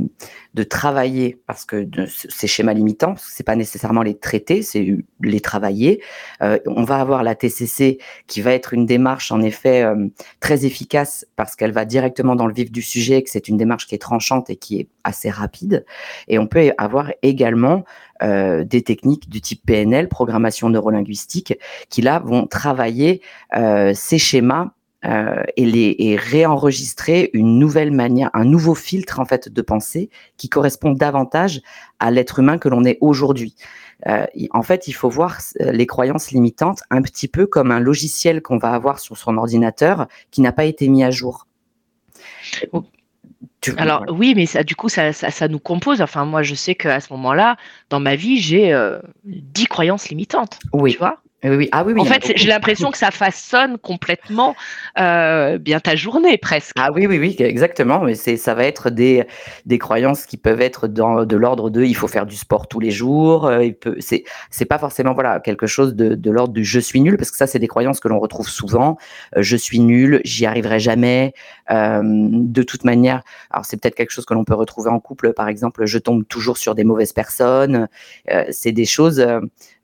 travailler 0.63 1.41
parce 1.47 1.65
que 1.65 1.89
ces 2.07 2.47
schémas 2.47 2.75
limitants, 2.75 3.15
c'est 3.19 3.43
pas 3.43 3.57
nécessairement 3.57 4.03
les 4.03 4.17
traiter, 4.17 4.63
c'est 4.63 4.99
les 5.21 5.41
travailler. 5.41 6.01
Euh, 6.43 6.59
on 6.67 6.85
va 6.85 7.01
avoir 7.01 7.25
la 7.25 7.35
TCC 7.35 7.99
qui 8.29 8.41
va 8.41 8.53
être 8.53 8.73
une 8.73 8.87
démarche 8.87 9.33
en 9.33 9.43
effet 9.43 9.83
euh, 9.83 10.07
très 10.39 10.65
efficace 10.65 11.27
parce 11.35 11.57
qu'elle 11.57 11.73
va 11.73 11.85
directement 11.85 12.37
dans 12.37 12.47
le 12.47 12.55
vif 12.55 12.71
du 12.71 12.83
sujet, 12.83 13.23
que 13.23 13.31
c'est 13.31 13.49
une 13.49 13.57
démarche 13.57 13.87
qui 13.87 13.97
est 13.97 13.99
tranchante 13.99 14.49
et 14.49 14.57
qui 14.57 14.79
est 14.79 14.89
assez 15.03 15.29
rapide. 15.29 15.85
Et 16.29 16.39
on 16.39 16.47
peut 16.47 16.73
avoir 16.79 17.11
également 17.23 17.85
euh, 18.23 18.63
des 18.63 18.83
techniques 18.83 19.29
du 19.29 19.41
type 19.41 19.63
PNL, 19.67 20.09
programmation 20.09 20.71
neurolinguistique, 20.71 21.59
qui 21.91 22.01
là 22.01 22.21
vont 22.21 22.47
travailler 22.47 23.21
ces 23.95 24.19
schémas 24.19 24.71
euh, 25.05 25.43
et, 25.57 25.67
les, 25.67 25.95
et 25.99 26.17
réenregistrer 26.17 27.31
une 27.35 27.59
nouvelle 27.59 27.91
manière, 27.91 28.31
un 28.33 28.45
nouveau 28.45 28.75
filtre 28.75 29.21
en 29.21 29.27
fait 29.27 29.51
de 29.51 29.63
pensée 29.63 30.09
qui 30.39 30.49
correspond 30.49 30.93
davantage 30.93 31.61
à 32.01 32.11
l'être 32.11 32.39
humain 32.39 32.57
que 32.57 32.69
l'on 32.69 32.85
est 32.85 32.97
aujourd'hui. 33.01 33.55
Euh, 34.09 34.27
en 34.51 34.63
fait, 34.63 34.89
il 34.89 34.93
faut 34.93 35.11
voir 35.11 35.39
euh, 35.61 35.73
les 35.73 35.87
croyances 35.87 36.31
limitantes 36.31 36.81
un 36.91 37.03
petit 37.03 37.29
peu 37.29 37.47
comme 37.47 37.71
un 37.71 37.81
logiciel 37.81 38.41
qu'on 38.41 38.57
va 38.57 38.73
avoir 38.73 38.99
sur 38.99 39.17
son 39.17 39.37
ordinateur 39.37 40.07
qui 40.31 40.41
n'a 40.41 40.53
pas 40.53 40.65
été 40.65 40.89
mis 40.89 41.05
à 41.05 41.11
jour. 41.11 41.47
Alors 43.77 44.05
oui, 44.09 44.35
mais 44.35 44.47
ça, 44.47 44.63
du 44.63 44.75
coup, 44.75 44.89
ça, 44.89 45.13
ça, 45.13 45.49
nous 45.49 45.59
compose. 45.59 46.01
Enfin, 46.01 46.25
moi, 46.25 46.43
je 46.43 46.55
sais 46.55 46.75
qu'à 46.75 47.01
ce 47.01 47.13
moment-là, 47.13 47.57
dans 47.91 48.01
ma 48.01 48.17
vie, 48.17 48.39
j'ai 48.39 48.75
dix 49.25 49.67
croyances 49.67 50.09
limitantes. 50.09 50.59
Oui. 50.73 50.93
Tu 50.93 50.99
vois 50.99 51.24
oui, 51.45 51.69
Ah, 51.73 51.85
oui, 51.85 51.93
oui, 51.93 52.01
en 52.01 52.05
fait, 52.05 52.33
j'ai 52.37 52.49
l'impression 52.49 52.91
que 52.91 52.99
ça 52.99 53.11
façonne 53.11 53.79
complètement 53.79 54.57
euh, 54.99 55.59
bien 55.59 55.81
ta 55.81 55.95
journée 55.95 56.39
presque. 56.39 56.73
Ah 56.79 56.91
oui, 56.93 57.07
oui, 57.07 57.19
oui, 57.19 57.37
exactement. 57.39 58.01
Mais 58.01 58.15
c'est, 58.15 58.37
ça 58.37 58.55
va 58.55 58.65
être 58.65 58.91
des, 58.91 59.25
des 59.67 59.79
croyances 59.79 60.27
qui 60.27 60.37
peuvent 60.37 60.61
être 60.61 60.89
dans, 60.89 61.25
de 61.25 61.37
l'ordre 61.37 61.71
de 61.71 61.85
il 61.85 61.95
faut 61.95 62.09
faire 62.09 62.27
du 62.27 62.37
sport 62.37 62.67
tous 62.69 62.81
les 62.81 62.91
jours. 62.91 63.47
Euh, 63.47 63.65
il 63.65 63.75
peut, 63.75 63.97
c'est, 64.01 64.25
c'est 64.51 64.65
pas 64.65 64.79
forcément 64.79 65.13
voilà 65.13 65.41
quelque 65.41 65.67
chose 65.67 65.95
de, 65.95 66.15
de 66.15 66.31
l'ordre 66.31 66.55
du 66.55 66.65
je 66.65 66.81
suis 66.81 67.01
nul 67.01 67.17
parce 67.17 67.31
que 67.31 67.37
ça, 67.37 67.47
c'est 67.47 67.59
des 67.59 67.69
croyances 67.69 68.01
que 68.01 68.09
l'on 68.09 68.21
retrouve 68.21 68.49
souvent. 68.49 68.97
Euh, 69.37 69.43
je 69.43 69.57
suis 69.57 69.81
nul, 69.81 70.21
j'y 70.25 70.47
arriverai 70.47 70.81
jamais. 70.81 71.35
de 71.71 72.63
toute 72.63 72.85
manière, 72.85 73.23
alors 73.51 73.65
c'est 73.65 73.81
peut-être 73.81 73.95
quelque 73.95 74.11
chose 74.11 74.25
que 74.27 74.35
l'on 74.35 74.45
peut 74.45 74.55
retrouver 74.55 74.91
en 74.91 75.01
couple, 75.01 75.33
par 75.33 75.49
exemple. 75.49 75.87
Je 75.87 75.99
tombe 75.99 76.27
toujours 76.27 76.59
sur 76.59 76.75
des 76.75 76.85
mauvaises 76.85 77.13
personnes. 77.13 77.89
c'est 78.51 78.73
des 78.73 78.85
choses 78.85 79.25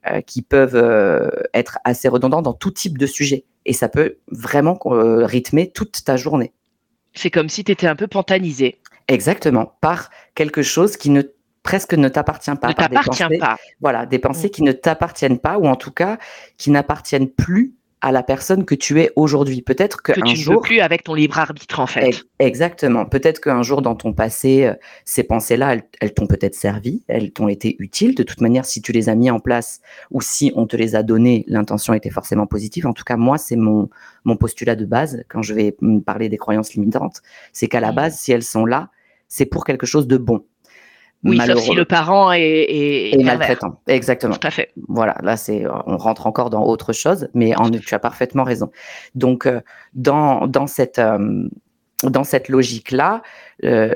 qui 0.25 0.41
peuvent 0.41 0.75
euh, 0.75 1.29
être 1.53 1.79
assez 1.83 2.07
redondants 2.07 2.41
dans 2.41 2.53
tout 2.53 2.71
type 2.71 2.97
de 2.97 3.05
sujet. 3.05 3.45
Et 3.65 3.73
ça 3.73 3.87
peut 3.87 4.17
vraiment 4.27 4.79
euh, 4.87 5.25
rythmer 5.25 5.71
toute 5.71 6.03
ta 6.03 6.17
journée. 6.17 6.53
C'est 7.13 7.29
comme 7.29 7.49
si 7.49 7.63
tu 7.63 7.71
étais 7.71 7.87
un 7.87 7.95
peu 7.95 8.07
pantanisé. 8.07 8.79
Exactement, 9.07 9.77
par 9.81 10.09
quelque 10.35 10.61
chose 10.61 10.97
qui 10.97 11.09
ne 11.09 11.21
presque 11.63 11.93
ne 11.93 12.07
t'appartient 12.07 12.55
pas. 12.55 12.69
Ne 12.69 12.73
t'appartient 12.73 13.37
pas. 13.39 13.57
Voilà, 13.79 14.05
des 14.05 14.19
pensées 14.19 14.47
mm. 14.47 14.51
qui 14.51 14.63
ne 14.63 14.71
t'appartiennent 14.71 15.39
pas, 15.39 15.57
ou 15.57 15.67
en 15.67 15.75
tout 15.75 15.91
cas 15.91 16.17
qui 16.57 16.71
n'appartiennent 16.71 17.29
plus 17.29 17.75
à 18.01 18.11
la 18.11 18.23
personne 18.23 18.65
que 18.65 18.75
tu 18.75 18.99
es 18.99 19.11
aujourd'hui. 19.15 19.61
Peut-être 19.61 20.01
que 20.01 20.11
tu 20.11 20.35
jour, 20.35 20.55
ne 20.55 20.59
plus 20.59 20.79
avec 20.79 21.03
ton 21.03 21.13
libre 21.13 21.37
arbitre 21.37 21.79
en 21.79 21.87
fait. 21.87 22.23
Exactement. 22.39 23.05
Peut-être 23.05 23.39
qu'un 23.39 23.61
jour 23.61 23.81
dans 23.81 23.95
ton 23.95 24.13
passé, 24.13 24.65
euh, 24.65 24.73
ces 25.05 25.23
pensées-là, 25.23 25.77
elles, 25.99 26.13
t'ont 26.13 26.27
peut-être 26.27 26.55
servi, 26.55 27.03
elles 27.07 27.31
t'ont 27.31 27.47
été 27.47 27.75
utiles. 27.79 28.15
De 28.15 28.23
toute 28.23 28.41
manière, 28.41 28.65
si 28.65 28.81
tu 28.81 28.91
les 28.91 29.07
as 29.07 29.15
mis 29.15 29.29
en 29.29 29.39
place 29.39 29.81
ou 30.09 30.21
si 30.21 30.51
on 30.55 30.65
te 30.65 30.75
les 30.75 30.95
a 30.95 31.03
données, 31.03 31.45
l'intention 31.47 31.93
était 31.93 32.09
forcément 32.09 32.47
positive. 32.47 32.87
En 32.87 32.93
tout 32.93 33.03
cas, 33.03 33.17
moi, 33.17 33.37
c'est 33.37 33.55
mon 33.55 33.89
mon 34.23 34.35
postulat 34.35 34.75
de 34.75 34.85
base 34.85 35.23
quand 35.29 35.41
je 35.41 35.53
vais 35.53 35.75
parler 36.05 36.29
des 36.29 36.37
croyances 36.37 36.73
limitantes, 36.73 37.21
c'est 37.53 37.67
qu'à 37.67 37.79
la 37.79 37.91
mmh. 37.91 37.95
base, 37.95 38.17
si 38.17 38.31
elles 38.31 38.43
sont 38.43 38.65
là, 38.65 38.89
c'est 39.27 39.45
pour 39.45 39.63
quelque 39.63 39.85
chose 39.85 40.07
de 40.07 40.17
bon. 40.17 40.43
Oui, 41.23 41.39
sauf 41.45 41.59
si 41.59 41.73
le 41.75 41.85
parent 41.85 42.31
est, 42.31 43.15
maltraitant. 43.23 43.79
Exactement. 43.87 44.35
Tout 44.35 44.47
à 44.47 44.51
fait. 44.51 44.71
Voilà, 44.87 45.15
là, 45.21 45.37
c'est, 45.37 45.65
on 45.85 45.97
rentre 45.97 46.25
encore 46.25 46.49
dans 46.49 46.63
autre 46.63 46.93
chose, 46.93 47.27
mais 47.33 47.55
en, 47.55 47.69
tu 47.69 47.93
as 47.93 47.99
parfaitement 47.99 48.43
raison. 48.43 48.71
Donc, 49.13 49.45
euh, 49.45 49.61
dans, 49.93 50.47
dans 50.47 50.65
cette, 50.65 50.97
euh, 50.99 51.47
dans 52.03 52.23
cette 52.23 52.49
logique-là, 52.49 53.21
euh, 53.63 53.95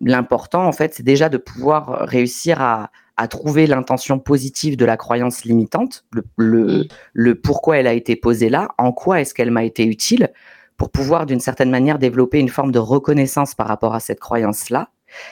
l'important, 0.00 0.66
en 0.66 0.72
fait, 0.72 0.94
c'est 0.94 1.02
déjà 1.02 1.28
de 1.28 1.36
pouvoir 1.36 2.06
réussir 2.08 2.62
à, 2.62 2.90
à 3.18 3.28
trouver 3.28 3.66
l'intention 3.66 4.18
positive 4.18 4.78
de 4.78 4.86
la 4.86 4.96
croyance 4.96 5.44
limitante, 5.44 6.06
le, 6.12 6.24
le, 6.38 6.86
le 7.12 7.34
pourquoi 7.34 7.76
elle 7.76 7.86
a 7.86 7.92
été 7.92 8.16
posée 8.16 8.48
là, 8.48 8.68
en 8.78 8.92
quoi 8.92 9.20
est-ce 9.20 9.34
qu'elle 9.34 9.50
m'a 9.50 9.64
été 9.64 9.84
utile, 9.84 10.30
pour 10.78 10.90
pouvoir, 10.90 11.26
d'une 11.26 11.38
certaine 11.38 11.70
manière, 11.70 11.98
développer 11.98 12.40
une 12.40 12.48
forme 12.48 12.72
de 12.72 12.78
reconnaissance 12.78 13.54
par 13.54 13.68
rapport 13.68 13.94
à 13.94 14.00
cette 14.00 14.18
croyance-là 14.18 14.88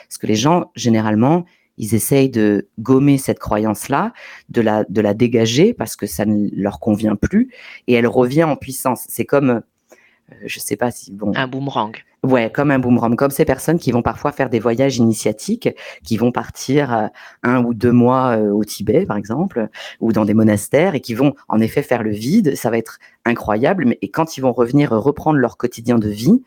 parce 0.07 0.17
que 0.17 0.27
les 0.27 0.35
gens, 0.35 0.71
généralement, 0.75 1.45
ils 1.77 1.95
essayent 1.95 2.29
de 2.29 2.69
gommer 2.79 3.17
cette 3.17 3.39
croyance-là, 3.39 4.13
de 4.49 4.61
la, 4.61 4.83
de 4.87 5.01
la 5.01 5.13
dégager 5.13 5.73
parce 5.73 5.95
que 5.95 6.05
ça 6.05 6.25
ne 6.25 6.49
leur 6.53 6.79
convient 6.79 7.15
plus 7.15 7.49
et 7.87 7.93
elle 7.93 8.07
revient 8.07 8.43
en 8.43 8.55
puissance. 8.55 9.05
C'est 9.07 9.25
comme, 9.25 9.49
euh, 9.49 10.35
je 10.45 10.59
sais 10.59 10.75
pas 10.75 10.91
si 10.91 11.11
bon. 11.11 11.31
Un 11.35 11.47
boomerang. 11.47 11.95
Ouais, 12.23 12.51
comme 12.51 12.69
un 12.69 12.77
boomerang, 12.77 13.15
comme 13.15 13.31
ces 13.31 13.45
personnes 13.45 13.79
qui 13.79 13.91
vont 13.91 14.03
parfois 14.03 14.31
faire 14.31 14.51
des 14.51 14.59
voyages 14.59 14.97
initiatiques, 14.97 15.69
qui 16.03 16.17
vont 16.17 16.31
partir 16.31 16.93
euh, 16.93 17.07
un 17.41 17.63
ou 17.63 17.73
deux 17.73 17.91
mois 17.91 18.37
euh, 18.37 18.51
au 18.51 18.63
Tibet, 18.63 19.07
par 19.07 19.17
exemple, 19.17 19.67
ou 20.01 20.13
dans 20.13 20.23
des 20.23 20.35
monastères, 20.35 20.93
et 20.93 20.99
qui 20.99 21.15
vont 21.15 21.33
en 21.47 21.59
effet 21.59 21.81
faire 21.81 22.03
le 22.03 22.11
vide. 22.11 22.55
Ça 22.55 22.69
va 22.69 22.77
être 22.77 22.99
incroyable, 23.25 23.85
mais 23.85 23.97
et 24.03 24.09
quand 24.09 24.37
ils 24.37 24.41
vont 24.41 24.53
revenir 24.53 24.91
reprendre 24.91 25.39
leur 25.39 25.57
quotidien 25.57 25.97
de 25.97 26.09
vie, 26.09 26.43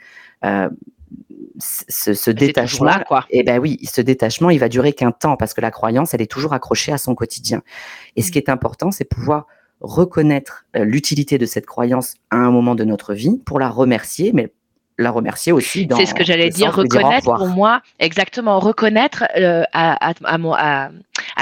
ce, 1.59 2.31
détachement, 2.31 3.01
quoi. 3.07 3.25
et 3.31 3.41
eh 3.41 3.43
ben 3.43 3.59
oui, 3.59 3.79
ce 3.85 4.01
détachement, 4.01 4.51
il 4.51 4.59
va 4.59 4.69
durer 4.69 4.93
qu'un 4.93 5.13
temps 5.13 5.37
parce 5.37 5.55
que 5.55 5.61
la 5.61 5.71
croyance, 5.71 6.15
elle 6.15 6.23
est 6.23 6.31
toujours 6.31 6.53
accrochée 6.53 6.93
à 6.93 6.99
son 6.99 7.15
quotidien. 7.15 7.63
Et 8.17 8.23
ce 8.23 8.29
mm. 8.29 8.33
qui 8.33 8.39
est 8.39 8.49
important, 8.49 8.91
c'est 8.91 9.05
pouvoir 9.05 9.47
reconnaître 9.81 10.65
euh, 10.77 10.85
l'utilité 10.85 11.39
de 11.39 11.47
cette 11.47 11.67
croyance 11.67 12.15
à 12.31 12.37
un 12.37 12.51
moment 12.51 12.75
de 12.75 12.85
notre 12.85 13.15
vie 13.15 13.41
pour 13.45 13.59
la 13.59 13.69
remercier, 13.69 14.33
mais 14.33 14.53
la 14.99 15.11
remercier 15.11 15.53
aussi. 15.53 15.89
C'est 15.97 16.07
ce 16.07 16.15
que 16.15 16.25
j'allais 16.25 16.51
dire, 16.51 16.75
reconnaître 16.75 17.25
pour 17.25 17.49
moi, 17.49 17.83
exactement, 17.99 18.61
reconnaître 18.61 19.25
euh, 19.37 19.65
à, 19.73 20.11
à, 20.11 20.15
à, 20.25 20.91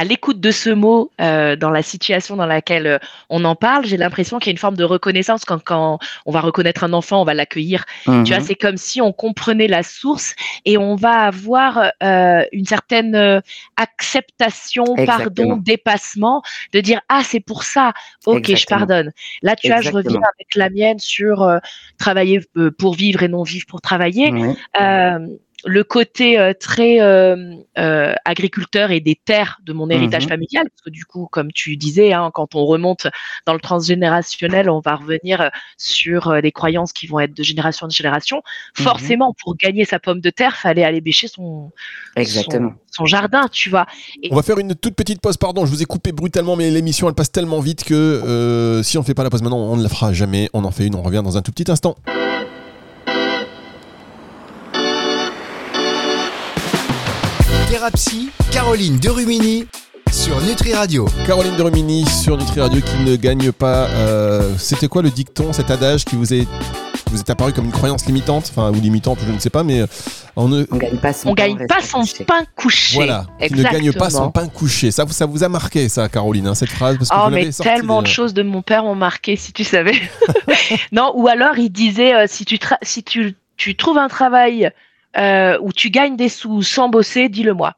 l'écoute 0.05 0.41
de 0.41 0.51
ce 0.51 0.71
mot 0.71 1.11
euh, 1.21 1.57
dans 1.57 1.71
la 1.71 1.83
situation 1.83 2.37
dans 2.37 2.47
laquelle 2.47 2.87
euh, 2.87 2.99
on 3.31 3.45
en 3.45 3.55
parle, 3.55 3.87
j'ai 3.87 3.97
l'impression 3.97 4.39
qu'il 4.39 4.49
y 4.49 4.51
a 4.51 4.53
une 4.53 4.59
forme 4.59 4.77
de 4.77 4.85
reconnaissance 4.85 5.45
quand, 5.45 5.63
quand 5.63 5.99
on 6.27 6.33
va 6.33 6.41
reconnaître 6.41 6.85
un 6.85 6.93
enfant, 6.93 7.23
on 7.23 7.25
va 7.25 7.35
l'accueillir. 7.35 7.85
Tu 8.05 8.11
vois, 8.11 8.39
mhm. 8.39 8.45
c'est 8.45 8.55
comme 8.55 8.77
si 8.77 9.01
on 9.01 9.13
comprenait 9.13 9.69
la 9.69 9.83
source 9.83 10.35
et 10.65 10.79
on 10.79 10.97
va 10.97 11.21
avoir 11.21 11.93
une 12.01 12.65
certaine 12.67 13.43
acceptation, 13.77 14.85
pardon, 15.07 15.57
dépassement, 15.57 16.43
de 16.73 16.81
dire 16.81 17.01
ah 17.09 17.23
c'est 17.25 17.41
pour 17.41 17.65
ça, 17.65 17.93
ok 18.27 18.55
je 18.55 18.67
pardonne. 18.67 19.13
Là 19.43 19.57
tu 19.57 19.69
vois, 19.69 19.81
je 19.81 19.91
reviens 19.91 20.21
avec 20.21 20.55
la 20.55 20.71
mienne 20.71 20.99
sur 20.99 21.61
travailler 21.99 22.41
pour 22.79 22.95
vivre 22.95 23.23
et 23.23 23.29
non 23.29 23.43
vivre 23.43 23.67
pour 23.67 23.81
travailler. 23.81 24.33
Euh, 24.81 25.19
le 25.65 25.85
côté 25.85 26.39
euh, 26.39 26.53
très 26.59 27.01
euh, 27.01 27.55
euh, 27.79 28.15
agriculteur 28.25 28.91
et 28.91 29.01
des 29.01 29.15
terres 29.15 29.61
de 29.65 29.73
mon 29.73 29.89
héritage 29.91 30.25
mhm. 30.25 30.31
familial, 30.31 30.67
parce 30.69 30.83
que 30.83 30.91
du 30.91 31.05
coup, 31.05 31.29
comme 31.31 31.53
tu 31.53 31.77
disais, 31.77 32.13
hein, 32.13 32.31
quand 32.35 32.55
on 32.55 32.65
remonte 32.65 33.07
dans 33.47 33.55
le 33.55 33.61
transgénérationnel, 33.61 34.69
on 34.71 34.81
va 34.81 34.97
revenir 34.97 35.51
sur 35.77 36.41
des 36.43 36.53
croyances 36.53 36.93
qui 36.93 37.07
vont 37.07 37.21
être 37.21 37.37
de 37.37 37.43
génération 37.43 37.87
en 37.87 37.91
génération. 37.91 38.43
Mhm. 38.79 38.85
Forcément, 38.85 39.35
pour 39.41 39.57
gagner 39.57 39.85
sa 39.85 39.99
pomme 39.99 40.21
de 40.21 40.31
terre, 40.31 40.57
fallait 40.57 40.85
aller 40.85 41.01
bêcher 41.01 41.29
son, 41.29 41.71
Exactement. 42.17 42.75
son, 42.91 43.07
jardin, 43.07 43.47
tu 43.51 43.71
vois. 43.71 43.87
On 44.31 44.37
va 44.37 44.43
faire 44.43 44.59
une 44.59 44.75
toute 44.75 44.95
petite 44.95 45.21
pause, 45.21 45.37
pardon, 45.37 45.65
je 45.67 45.71
vous 45.71 45.83
ai 45.83 45.87
coupé 45.87 46.13
brutalement, 46.13 46.57
mais 46.57 46.71
l'émission, 46.71 47.09
elle 47.09 47.15
passe 47.15 47.33
tellement 47.33 47.61
vite 47.61 47.85
que 47.85 48.81
si 48.83 48.99
on 48.99 49.01
ne 49.01 49.07
fait 49.07 49.15
pas 49.15 49.25
la 49.25 49.31
pause 49.31 49.43
maintenant, 49.43 49.59
on 49.59 49.77
ne 49.77 49.83
la 49.83 49.89
fera 49.89 50.13
jamais. 50.13 50.51
On 50.53 50.65
en 50.65 50.71
fait 50.71 50.87
une, 50.87 50.95
on 50.95 51.03
revient 51.03 51.23
dans 51.25 51.37
un 51.37 51.43
tout 51.43 51.53
petit 51.53 51.71
instant. 51.71 51.97
Thérapie, 57.73 58.29
Caroline 58.51 58.99
Derumini 58.99 59.67
sur 60.13 60.39
Nutri 60.43 60.75
Radio. 60.75 61.09
Caroline 61.27 61.57
Derumini 61.57 62.05
sur 62.05 62.37
Nutri 62.37 62.61
Radio 62.61 62.83
qui 62.83 63.03
ne 63.03 63.17
gagne 63.17 63.51
pas. 63.51 63.87
Euh, 63.87 64.53
c'était 64.59 64.89
quoi 64.89 65.01
le 65.01 65.09
dicton, 65.09 65.55
cet 65.55 65.71
adage 65.71 66.05
qui 66.05 66.15
vous 66.15 66.35
est, 66.35 66.47
vous 67.07 67.19
est 67.19 67.31
apparu 67.31 67.55
comme 67.55 67.65
une 67.65 67.73
croyance 67.73 68.05
limitante, 68.05 68.53
enfin 68.55 68.71
ou 68.73 68.79
limitante, 68.79 69.21
je 69.27 69.33
ne 69.33 69.39
sais 69.39 69.49
pas, 69.49 69.65
mais 69.65 69.81
euh, 69.81 69.87
on 70.37 70.49
ne 70.49 70.67
on 70.71 70.77
gagne 70.77 70.99
pas 70.99 71.15
son, 71.15 71.33
gagne 71.33 71.67
pas 71.67 71.81
son 71.81 72.03
pain 72.27 72.43
couché. 72.57 72.97
Voilà, 72.97 73.25
qui 73.41 73.55
ne 73.55 73.63
gagne 73.63 73.91
pas 73.95 74.11
son 74.11 74.31
pain 74.31 74.49
couché. 74.49 74.91
Ça, 74.91 75.07
ça 75.09 75.25
vous 75.25 75.43
a 75.43 75.49
marqué 75.49 75.89
ça, 75.89 76.11
Caroline, 76.11 76.49
hein, 76.49 76.55
cette 76.55 76.73
phrase? 76.73 76.99
Parce 76.99 77.09
que 77.09 77.17
Oh 77.17 77.31
mais 77.31 77.49
tellement 77.53 78.03
de 78.03 78.07
choses 78.07 78.35
de 78.35 78.43
mon 78.43 78.61
père 78.61 78.85
m'ont 78.85 78.95
marqué, 78.95 79.37
si 79.37 79.55
tu 79.55 79.65
savais. 79.65 79.99
non, 80.93 81.15
ou 81.15 81.27
alors 81.27 81.57
il 81.57 81.71
disait 81.71 82.15
euh, 82.15 82.27
si 82.29 82.45
tu 82.45 82.59
si 82.83 83.03
tu, 83.03 83.35
tu 83.57 83.77
trouves 83.77 83.97
un 83.97 84.09
travail 84.09 84.71
euh, 85.17 85.59
où 85.61 85.73
tu 85.73 85.91
gagnes 85.91 86.17
des 86.17 86.29
sous 86.29 86.63
sans 86.63 86.89
bosser, 86.89 87.29
dis-le-moi. 87.29 87.75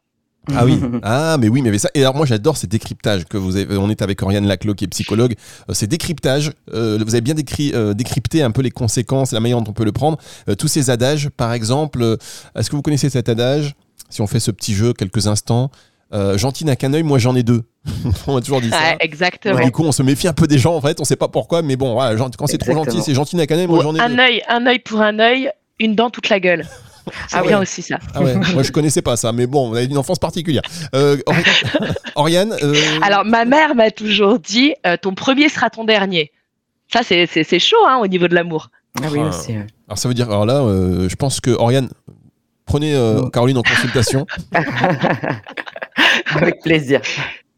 Ah 0.55 0.67
oui, 0.67 0.79
ah 1.03 1.37
mais 1.41 1.49
oui, 1.49 1.63
mais 1.63 1.79
ça. 1.79 1.89
Et 1.95 2.03
alors 2.03 2.15
moi 2.15 2.27
j'adore 2.27 2.59
ces 2.59 2.67
décryptages 2.67 3.25
que 3.25 3.39
vous 3.39 3.57
avez. 3.57 3.79
On 3.79 3.89
est 3.89 4.03
avec 4.03 4.23
Oriane 4.23 4.47
Laclos 4.47 4.75
qui 4.75 4.85
est 4.85 4.89
psychologue. 4.89 5.35
Euh, 5.71 5.75
ces 5.75 5.87
décryptages, 5.87 6.53
euh, 6.75 6.99
vous 7.03 7.15
avez 7.15 7.23
bien 7.23 7.33
décrit, 7.33 7.73
décrypté 7.95 8.43
un 8.43 8.51
peu 8.51 8.61
les 8.61 8.71
conséquences, 8.71 9.33
la 9.33 9.41
manière 9.41 9.61
dont 9.63 9.71
on 9.71 9.75
peut 9.75 9.87
le 9.87 9.93
prendre. 9.93 10.19
tous 10.59 10.69
ces 10.69 10.91
adages, 10.91 11.31
par 11.31 11.55
exemple, 11.55 12.19
est-ce 12.55 12.69
que 12.69 12.77
vous 12.77 12.83
connaissez 12.83 13.09
cet 13.09 13.31
adage? 13.31 13.75
Si 14.11 14.21
on 14.21 14.27
fait 14.27 14.41
ce 14.41 14.51
petit 14.51 14.75
jeu 14.75 14.93
quelques 14.93 15.29
instants, 15.29 15.71
gentil 16.13 16.67
n'a 16.67 16.77
qu'un 16.77 16.93
œil, 16.93 17.05
moi 17.05 17.19
j'en 17.19 17.35
ai 17.35 17.43
deux. 17.43 17.63
on 18.27 18.37
a 18.37 18.41
toujours 18.43 18.61
dit 18.61 18.71
ça. 18.71 18.97
exactement. 19.01 19.65
du 19.65 19.71
coup, 19.71 19.85
on 19.85 19.93
se 19.93 20.03
méfie 20.03 20.29
un 20.29 20.33
peu 20.35 20.47
des 20.47 20.59
gens 20.59 20.75
en 20.75 20.81
fait. 20.83 21.01
On 21.01 21.05
sait 21.05 21.17
pas 21.17 21.29
pourquoi, 21.29 21.63
mais 21.63 21.77
bon, 21.77 21.95
voilà, 21.95 22.19
quand 22.37 22.47
c'est 22.47 22.59
trop 22.59 22.73
gentil, 22.73 23.01
c'est 23.03 23.15
gentil 23.15 23.37
n'a 23.37 23.47
qu'un 23.47 23.57
œil, 23.57 23.67
moi 23.67 23.83
j'en 23.83 23.95
ai 23.95 24.01
un 24.01 24.11
deux. 24.11 24.19
Œil, 24.19 24.43
un 24.49 24.67
œil 24.67 24.79
pour 24.79 25.01
un 25.01 25.19
œil, 25.19 25.51
une 25.79 25.95
dent 25.95 26.11
toute 26.11 26.29
la 26.29 26.39
gueule. 26.39 26.67
Ah 27.33 27.43
bien 27.43 27.61
aussi 27.61 27.83
ça. 27.83 27.99
Ah 28.15 28.23
ouais. 28.23 28.35
Moi 28.35 28.63
je 28.63 28.73
connaissais 28.73 29.03
pas 29.03 29.17
ça, 29.17 29.33
mais 29.33 29.47
bon, 29.47 29.71
on 29.71 29.75
a 29.75 29.83
une 29.83 29.99
enfance 29.99 30.19
particulière. 30.19 30.63
Euh, 30.95 31.17
Oriane. 32.15 32.55
Euh, 32.63 32.75
Alors 33.03 33.25
ma 33.25 33.45
mère 33.45 33.75
m'a 33.75 33.91
toujours 33.91 34.39
dit, 34.39 34.75
euh, 34.87 34.97
ton 34.97 35.15
premier 35.15 35.49
sera 35.49 35.71
ton 35.71 35.85
dernier. 35.85 36.33
Ça 36.93 37.01
c'est 37.03 37.59
chaud 37.59 37.77
hein, 37.87 37.99
au 38.03 38.07
niveau 38.07 38.29
de 38.29 38.35
l'amour. 38.35 38.71
Ah 39.03 39.09
oui 39.11 39.19
aussi. 39.19 39.55
Alors 39.89 39.99
ça 39.99 40.09
veut 40.09 40.15
dire, 40.15 40.31
alors 40.31 40.47
là, 40.47 40.63
je 41.09 41.15
pense 41.17 41.41
que 41.41 41.51
Oriane, 41.51 41.89
prenez 42.67 42.95
Caroline 43.33 43.59
en 43.59 43.63
consultation. 43.63 44.27
Avec 46.35 46.61
plaisir. 46.63 47.01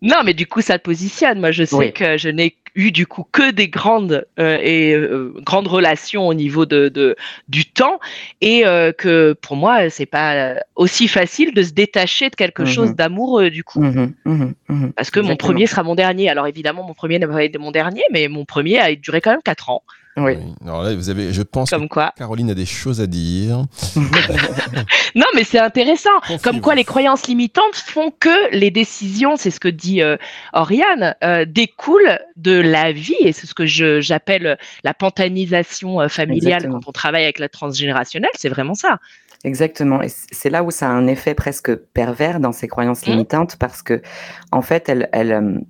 Non, 0.03 0.19
mais 0.25 0.35
du 0.35 0.47
coup, 0.47 0.61
ça 0.61 0.79
te 0.79 0.85
positionne. 0.85 1.41
Moi, 1.41 1.53
je 1.53 1.65
sais 1.65 1.93
que 1.93 2.19
je 2.19 2.29
n'ai 2.29 2.55
eu 2.77 2.93
du 2.93 3.07
coup 3.07 3.25
que 3.33 3.51
des 3.51 3.69
grandes 3.69 4.27
euh, 4.39 4.59
et 4.61 4.93
euh, 4.95 5.35
grandes 5.43 5.67
relations 5.67 6.29
au 6.29 6.35
niveau 6.35 6.67
de, 6.67 7.17
du 7.49 7.65
temps 7.65 7.99
et 8.41 8.67
euh, 8.67 8.93
que 8.93 9.33
pour 9.33 9.57
moi, 9.57 9.91
c'est 9.91 10.07
pas 10.07 10.57
aussi 10.77 11.09
facile 11.09 11.55
de 11.55 11.63
se 11.63 11.73
détacher 11.73 12.31
de 12.31 12.37
quelque 12.37 12.63
mmh 12.63 12.67
chose 12.67 12.95
d'amoureux 12.95 13.51
du 13.51 13.65
coup. 13.65 13.81
Mmh 13.81 14.13
mmh 14.25 14.91
Parce 14.95 15.11
que 15.11 15.21
mon 15.21 15.37
premier 15.37 15.67
sera 15.67 15.83
mon 15.83 15.95
dernier. 15.95 16.29
Alors 16.29 16.47
évidemment, 16.47 16.85
mon 16.85 16.95
premier 16.95 17.19
n'a 17.19 17.27
pas 17.27 17.43
été 17.43 17.59
mon 17.59 17.73
dernier, 17.73 18.03
mais 18.13 18.29
mon 18.29 18.45
premier 18.45 18.79
a 18.79 18.95
duré 18.95 19.21
quand 19.21 19.31
même 19.31 19.43
quatre 19.43 19.71
ans. 19.71 19.83
Oui. 20.19 20.37
Alors 20.65 20.83
là, 20.83 20.95
vous 20.95 21.11
avez, 21.11 21.33
je 21.33 21.43
pense 21.43 21.69
Comme 21.69 21.89
quoi. 21.89 22.13
Caroline 22.17 22.51
a 22.51 22.55
des 22.55 22.65
choses 22.65 23.03
à 23.03 23.07
dire. 23.07 23.67
non, 25.15 25.27
mais 25.35 25.45
c'est 25.45 25.59
intéressant. 25.59 26.11
Comme 26.43 26.63
quoi, 26.63 26.75
les 26.75 26.85
croyances 26.85 27.27
limitantes 27.27 27.75
font 27.75 28.11
que 28.19 28.51
les 28.53 28.71
décisions, 28.71 29.37
c'est 29.37 29.51
ce 29.51 29.61
que 29.61 29.69
dit 29.69 30.01
euh, 30.01 30.17
Oriane, 30.55 31.15
euh, 31.23 31.45
découlent 31.45 32.19
de 32.37 32.59
la 32.59 32.93
vie. 32.93 33.17
Et 33.21 33.33
c'est 33.33 33.47
ce 33.47 33.55
que 33.55 33.67
j'appelle 33.67 34.57
la 34.85 34.95
pantanisation 34.95 36.01
euh, 36.01 36.09
familiale 36.09 36.69
quand 36.71 36.89
on 36.89 36.93
travaille 36.93 37.25
avec 37.25 37.39
la 37.39 37.51
transgénérationnelle. 37.51 38.31
C'est 38.37 38.49
vraiment 38.49 38.75
ça. 38.75 38.99
Exactement. 39.45 40.01
Et 40.03 40.09
c'est 40.09 40.51
là 40.51 40.65
où 40.65 40.71
ça 40.71 40.89
a 40.89 40.93
un 40.93 41.07
effet 41.07 41.35
presque 41.35 41.75
pervers 41.75 42.41
dans 42.41 42.53
ces 42.53 42.69
croyances 42.69 43.07
mmh. 43.07 43.11
limitantes 43.11 43.57
parce 43.57 43.83
que, 43.83 44.01
en 44.51 44.63
fait, 44.63 44.89
elles, 44.89 45.11
elles, 45.13 45.61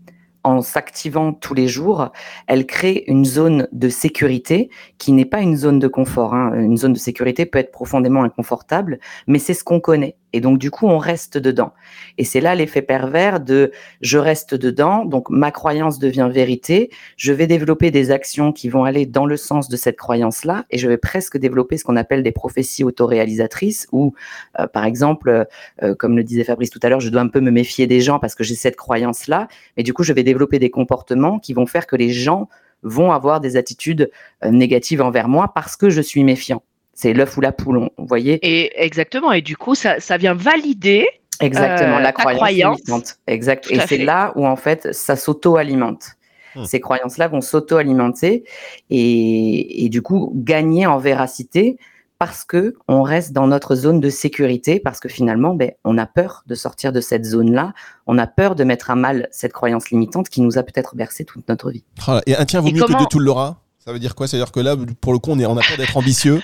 en 0.47 0.63
s'activant 0.63 1.33
tous 1.33 1.55
les 1.55 1.67
jours, 1.67 2.13
elle 2.47 2.67
crée 2.67 3.03
une 3.09 3.25
zone 3.25 3.67
de 3.73 3.89
sécurité 3.89 4.71
qui 4.97 5.11
n'est 5.11 5.25
pas 5.25 5.41
une 5.41 5.57
zone 5.57 5.81
de 5.81 5.89
confort. 5.89 6.35
Hein. 6.35 6.53
Une 6.55 6.77
zone 6.77 6.93
de 6.93 6.99
sécurité 6.99 7.47
peut 7.47 7.59
être 7.59 7.73
profondément 7.73 8.23
inconfortable, 8.23 9.01
mais 9.27 9.41
c'est 9.41 9.55
ce 9.55 9.65
qu'on 9.65 9.81
connaît. 9.81 10.17
Et 10.37 10.41
donc, 10.43 10.59
du 10.59 10.71
coup, 10.71 10.87
on 10.87 10.99
reste 10.99 11.39
dedans. 11.39 11.73
Et 12.19 12.25
c'est 12.25 12.43
là 12.43 12.55
l'effet 12.55 12.83
pervers 12.83 13.41
de 13.41 13.73
je 14.03 14.19
reste 14.19 14.55
dedans, 14.55 15.07
donc 15.07 15.31
ma 15.31 15.51
croyance 15.51 15.99
devient 15.99 16.29
vérité. 16.31 16.91
Je 17.17 17.33
vais 17.33 17.47
développer 17.47 17.91
des 17.91 18.11
actions 18.11 18.53
qui 18.53 18.69
vont 18.69 18.85
aller 18.85 19.07
dans 19.07 19.25
le 19.25 19.39
sens 19.39 19.71
de 19.71 19.77
cette 19.79 19.97
croyance-là. 19.97 20.67
Et 20.71 20.77
je 20.77 20.89
vais 20.89 20.99
presque 20.99 21.39
développer 21.39 21.79
ce 21.79 21.85
qu'on 21.85 21.97
appelle 21.97 22.23
des 22.23 22.33
prophéties 22.33 22.85
autoréalisatrices 22.85 23.89
où, 23.93 24.13
euh, 24.61 24.67
par 24.67 24.85
exemple, 24.85 25.47
euh, 25.83 25.95
comme 25.95 26.19
le 26.19 26.23
disait 26.23 26.45
Fabrice 26.45 26.69
tout 26.69 26.81
à 26.83 26.91
l'heure, 26.91 27.01
je 27.01 27.09
dois 27.09 27.23
un 27.23 27.29
peu 27.29 27.41
me 27.41 27.51
méfier 27.51 27.87
des 27.87 28.03
gens 28.03 28.19
parce 28.19 28.35
que 28.35 28.45
j'ai 28.45 28.57
cette 28.57 28.77
croyance-là. 28.77 29.49
Mais 29.79 29.85
du 29.85 29.95
coup, 29.95 30.03
je 30.03 30.13
vais 30.13 30.23
développer 30.23 30.59
des 30.59 30.69
comportements 30.69 31.39
qui 31.39 31.55
vont 31.55 31.65
faire 31.65 31.87
que 31.87 31.97
les 31.97 32.11
gens 32.11 32.51
vont 32.83 33.11
avoir 33.11 33.41
des 33.41 33.57
attitudes 33.57 34.11
euh, 34.45 34.51
négatives 34.51 35.01
envers 35.01 35.29
moi 35.29 35.53
parce 35.55 35.77
que 35.77 35.89
je 35.89 36.03
suis 36.03 36.25
méfiant. 36.25 36.63
C'est 36.97 37.13
l'œuf 37.13 37.37
ou 37.37 37.41
la 37.43 37.53
poule, 37.53 37.89
vous 37.99 38.07
voyez 38.07 38.39
Et 38.43 38.73
exactement. 38.83 39.31
Et 39.31 39.43
du 39.43 39.57
coup, 39.57 39.75
ça, 39.75 40.01
ça 40.01 40.17
vient 40.17 40.35
valider 40.35 41.07
Exactement, 41.41 41.99
Euh, 41.99 42.01
la 42.01 42.13
croyance, 42.13 42.39
croyance. 42.39 42.79
limitante. 42.79 43.17
Exact. 43.27 43.65
Tout 43.65 43.75
Et 43.75 43.81
c'est 43.87 43.99
là 43.99 44.33
où 44.37 44.47
en 44.47 44.57
fait 44.57 44.89
ça 44.95 45.15
s'auto-alimente. 45.17 46.13
Hmm. 46.55 46.65
Ces 46.65 46.81
croyances-là 46.81 47.29
vont 47.29 47.43
s'auto-alimenter 47.43 48.45
et, 48.89 49.85
et 49.85 49.89
du 49.91 50.01
coup 50.01 50.33
gagner 50.35 50.87
en 50.87 50.97
véracité 50.97 51.77
parce 52.19 52.45
que 52.45 52.75
on 52.89 53.03
reste 53.03 53.33
dans 53.33 53.47
notre 53.47 53.75
zone 53.75 54.01
de 54.01 54.09
sécurité, 54.09 54.81
parce 54.81 55.01
que 55.01 55.09
finalement, 55.09 55.55
ben, 55.55 55.73
on 55.85 55.99
a 55.99 56.07
peur 56.07 56.45
de 56.47 56.55
sortir 56.55 56.91
de 56.93 57.03
cette 57.03 57.27
zone-là, 57.27 57.75
on 58.07 58.17
a 58.17 58.27
peur 58.27 58.55
de 58.55 58.65
mettre 58.65 58.91
à 58.91 58.97
mal 58.97 59.29
cette 59.31 59.53
croyance 59.53 59.91
limitante 59.91 60.31
qui 60.31 60.41
nous 60.41 60.57
a 60.57 60.63
peut-être 60.63 60.97
bercé 60.97 61.27
toute 61.27 61.47
notre 61.49 61.71
vie. 61.71 61.85
Là, 62.09 62.23
Et 62.27 62.35
un 62.35 62.47
tien 62.47 62.63
vaut 62.63 62.69
Et 62.69 62.73
mieux 62.73 62.85
que 62.85 62.99
deux, 62.99 63.05
tu 63.11 63.19
l'auras 63.21 63.57
Ça 63.87 63.93
veut 63.93 64.01
dire 64.01 64.17
quoi? 64.17 64.27
C'est-à-dire 64.27 64.51
que 64.51 64.59
là, 64.59 64.75
pour 65.01 65.13
le 65.13 65.21
coup, 65.21 65.31
on, 65.31 65.39
est, 65.39 65.47
on 65.47 65.57
a 65.57 65.61
peur 65.63 65.77
d'être 65.79 65.97
ambitieux. 65.97 66.43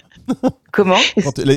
Comment? 0.73 0.97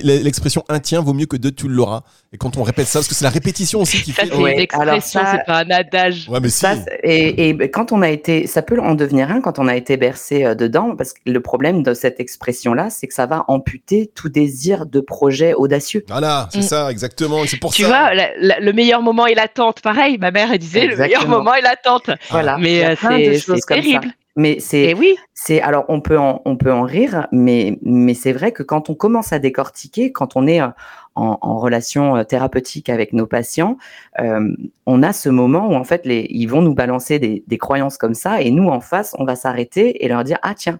L'expression 0.03 0.63
un 0.67 0.79
tien 0.79 0.99
vaut 0.99 1.13
mieux 1.13 1.27
que 1.27 1.37
deux, 1.37 1.51
tu 1.51 1.67
l'auras. 1.67 2.01
Et 2.33 2.37
quand 2.37 2.57
on 2.57 2.63
répète 2.63 2.87
ça, 2.87 2.99
parce 2.99 3.07
que 3.07 3.13
c'est 3.13 3.23
la 3.23 3.29
répétition 3.29 3.81
aussi 3.81 4.01
qui 4.01 4.11
Ça, 4.11 4.23
fait. 4.23 4.29
c'est 4.29 4.35
Ouais, 4.35 4.63
une 4.63 4.81
alors 4.81 4.95
expression, 4.95 5.21
ça- 5.21 5.31
c'est 5.37 5.45
pas 5.45 5.59
un 5.59 5.69
adage. 5.69 6.27
Ouais, 6.27 6.39
mais 6.39 6.49
si. 6.49 6.57
Ça, 6.61 6.73
et, 7.03 7.49
et 7.49 7.69
quand 7.69 7.91
on 7.91 8.01
a 8.01 8.09
été, 8.09 8.47
ça 8.47 8.63
peut 8.63 8.79
en 8.81 8.95
devenir 8.95 9.29
un 9.29 9.41
quand 9.41 9.59
on 9.59 9.67
a 9.67 9.75
été 9.75 9.95
bercé 9.95 10.43
euh, 10.43 10.55
dedans, 10.55 10.95
parce 10.95 11.13
que 11.13 11.19
le 11.27 11.39
problème 11.39 11.83
de 11.83 11.93
cette 11.93 12.19
expression-là, 12.19 12.89
c'est 12.89 13.05
que 13.07 13.13
ça 13.13 13.27
va 13.27 13.45
amputer 13.47 14.11
tout 14.15 14.29
désir 14.29 14.87
de 14.87 14.99
projet 15.01 15.53
audacieux. 15.53 16.03
Voilà, 16.07 16.49
c'est 16.51 16.59
Mm. 16.59 16.63
ça, 16.63 16.91
exactement. 16.91 17.43
C'est 17.45 17.57
pour 17.59 17.73
Tu 17.73 17.83
ça. 17.83 17.87
vois, 17.89 18.13
la- 18.15 18.31
la- 18.39 18.59
le 18.59 18.73
meilleur 18.73 19.03
moment 19.03 19.27
est 19.27 19.35
l'attente. 19.35 19.81
Pareil, 19.81 20.17
ma 20.17 20.31
mère 20.31 20.51
elle 20.51 20.57
disait 20.57 20.87
le 20.87 20.97
meilleur 20.97 21.27
moment 21.27 21.53
est 21.53 21.61
l'attente. 21.61 22.09
Voilà. 22.31 22.57
Mais 22.57 22.83
euh, 22.83 22.95
c'est 22.99 23.61
comme 23.67 23.81
ça. 23.83 24.01
Mais 24.37 24.59
c'est, 24.59 24.81
Et 24.81 24.93
oui, 24.93 25.15
c'est, 25.33 25.61
alors 25.61 25.85
on 25.87 26.01
peut 26.01 26.17
en, 26.19 26.41
on 26.43 26.57
peut 26.57 26.71
en 26.71 26.83
rire, 26.83 27.27
mais, 27.31 27.79
mais 27.83 28.13
c'est 28.13 28.33
vrai 28.33 28.51
que 28.51 28.63
quand 28.63 28.89
on 28.89 28.95
commence 28.95 29.31
à 29.31 29.39
décortiquer, 29.39 30.11
quand 30.11 30.35
on 30.35 30.45
est 30.45 30.61
euh, 30.61 30.67
en, 31.15 31.37
en 31.41 31.57
relation 31.59 32.17
euh, 32.17 32.23
thérapeutique 32.25 32.89
avec 32.89 33.13
nos 33.13 33.27
patients, 33.27 33.77
euh, 34.19 34.53
on 34.85 35.03
a 35.03 35.13
ce 35.13 35.29
moment 35.29 35.69
où 35.69 35.75
en 35.75 35.85
fait 35.85 36.05
les, 36.05 36.27
ils 36.29 36.47
vont 36.47 36.61
nous 36.61 36.73
balancer 36.75 37.17
des, 37.17 37.45
des 37.47 37.57
croyances 37.57 37.97
comme 37.97 38.13
ça, 38.13 38.41
et 38.41 38.51
nous 38.51 38.67
en 38.67 38.81
face, 38.81 39.15
on 39.19 39.23
va 39.23 39.37
s'arrêter 39.37 40.03
et 40.03 40.09
leur 40.09 40.25
dire 40.25 40.37
ah 40.41 40.53
tiens, 40.53 40.79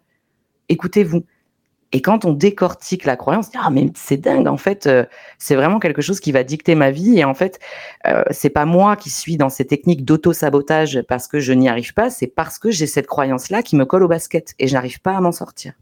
écoutez-vous. 0.68 1.24
Et 1.92 2.02
quand 2.02 2.26
on 2.26 2.34
décortique 2.34 3.06
la 3.06 3.16
croyance, 3.16 3.50
ah 3.56 3.70
mais 3.70 3.90
c'est 3.96 4.18
dingue, 4.18 4.48
en 4.48 4.58
fait, 4.58 4.88
euh, 4.88 5.06
c'est 5.38 5.56
vraiment 5.56 5.80
quelque 5.80 6.02
chose 6.02 6.20
qui 6.20 6.32
va 6.32 6.44
dicter 6.44 6.76
ma 6.76 6.92
vie. 6.92 7.18
Et 7.20 7.24
en 7.24 7.34
fait, 7.34 7.60
euh, 8.08 8.24
c'est 8.32 8.50
pas 8.50 8.66
moi 8.66 8.96
qui 8.96 9.10
suis 9.10 9.38
dans 9.38 9.50
ces 9.50 9.66
techniques 9.66 10.04
d'auto-sabotage 10.04 11.04
parce 11.08 11.28
que 11.28 11.40
je 11.40 11.54
n'y 11.54 11.70
arrive 11.70 11.94
pas, 11.94 12.10
c'est 12.10 12.28
parce 12.28 12.60
que 12.60 12.72
j'ai 12.72 12.88
cette 12.88 13.08
croyance-là 13.08 13.64
qui 13.64 13.76
me 13.76 13.86
colle 13.86 14.04
au 14.04 14.08
basket 14.08 14.54
et 14.60 14.68
je 14.68 14.74
n'arrive 14.74 15.00
pas 15.02 15.16
à 15.16 15.22
m'en 15.22 15.32
sortir. 15.32 15.74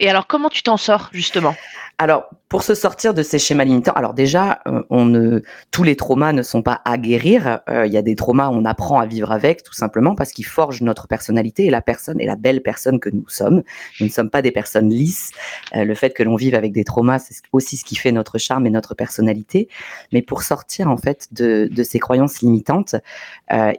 Et 0.00 0.08
alors, 0.08 0.26
comment 0.26 0.48
tu 0.48 0.62
t'en 0.62 0.76
sors, 0.76 1.10
justement? 1.12 1.54
Alors, 2.00 2.30
pour 2.48 2.62
se 2.62 2.76
sortir 2.76 3.12
de 3.12 3.24
ces 3.24 3.40
schémas 3.40 3.64
limitants, 3.64 3.92
alors 3.94 4.14
déjà, 4.14 4.60
euh, 4.68 4.84
on 4.88 5.04
ne, 5.04 5.40
tous 5.72 5.82
les 5.82 5.96
traumas 5.96 6.32
ne 6.32 6.42
sont 6.42 6.62
pas 6.62 6.80
à 6.84 6.96
guérir. 6.96 7.58
Euh, 7.68 7.86
Il 7.86 7.92
y 7.92 7.96
a 7.96 8.02
des 8.02 8.14
traumas, 8.14 8.48
on 8.50 8.64
apprend 8.64 9.00
à 9.00 9.06
vivre 9.06 9.32
avec, 9.32 9.64
tout 9.64 9.72
simplement 9.72 10.14
parce 10.14 10.30
qu'ils 10.30 10.46
forgent 10.46 10.82
notre 10.82 11.08
personnalité 11.08 11.66
et 11.66 11.70
la 11.70 11.82
personne 11.82 12.20
et 12.20 12.26
la 12.26 12.36
belle 12.36 12.62
personne 12.62 13.00
que 13.00 13.10
nous 13.10 13.28
sommes. 13.28 13.64
Nous 13.98 14.06
ne 14.06 14.12
sommes 14.12 14.30
pas 14.30 14.42
des 14.42 14.52
personnes 14.52 14.90
lisses. 14.90 15.32
Euh, 15.74 15.84
le 15.84 15.94
fait 15.96 16.14
que 16.14 16.22
l'on 16.22 16.36
vive 16.36 16.54
avec 16.54 16.72
des 16.72 16.84
traumas, 16.84 17.18
c'est 17.18 17.34
aussi 17.50 17.76
ce 17.76 17.84
qui 17.84 17.96
fait 17.96 18.12
notre 18.12 18.38
charme 18.38 18.64
et 18.68 18.70
notre 18.70 18.94
personnalité. 18.94 19.68
Mais 20.12 20.22
pour 20.22 20.44
sortir 20.44 20.88
en 20.88 20.96
fait 20.96 21.26
de, 21.32 21.68
de 21.68 21.82
ces 21.82 21.98
croyances 21.98 22.40
limitantes, 22.40 22.94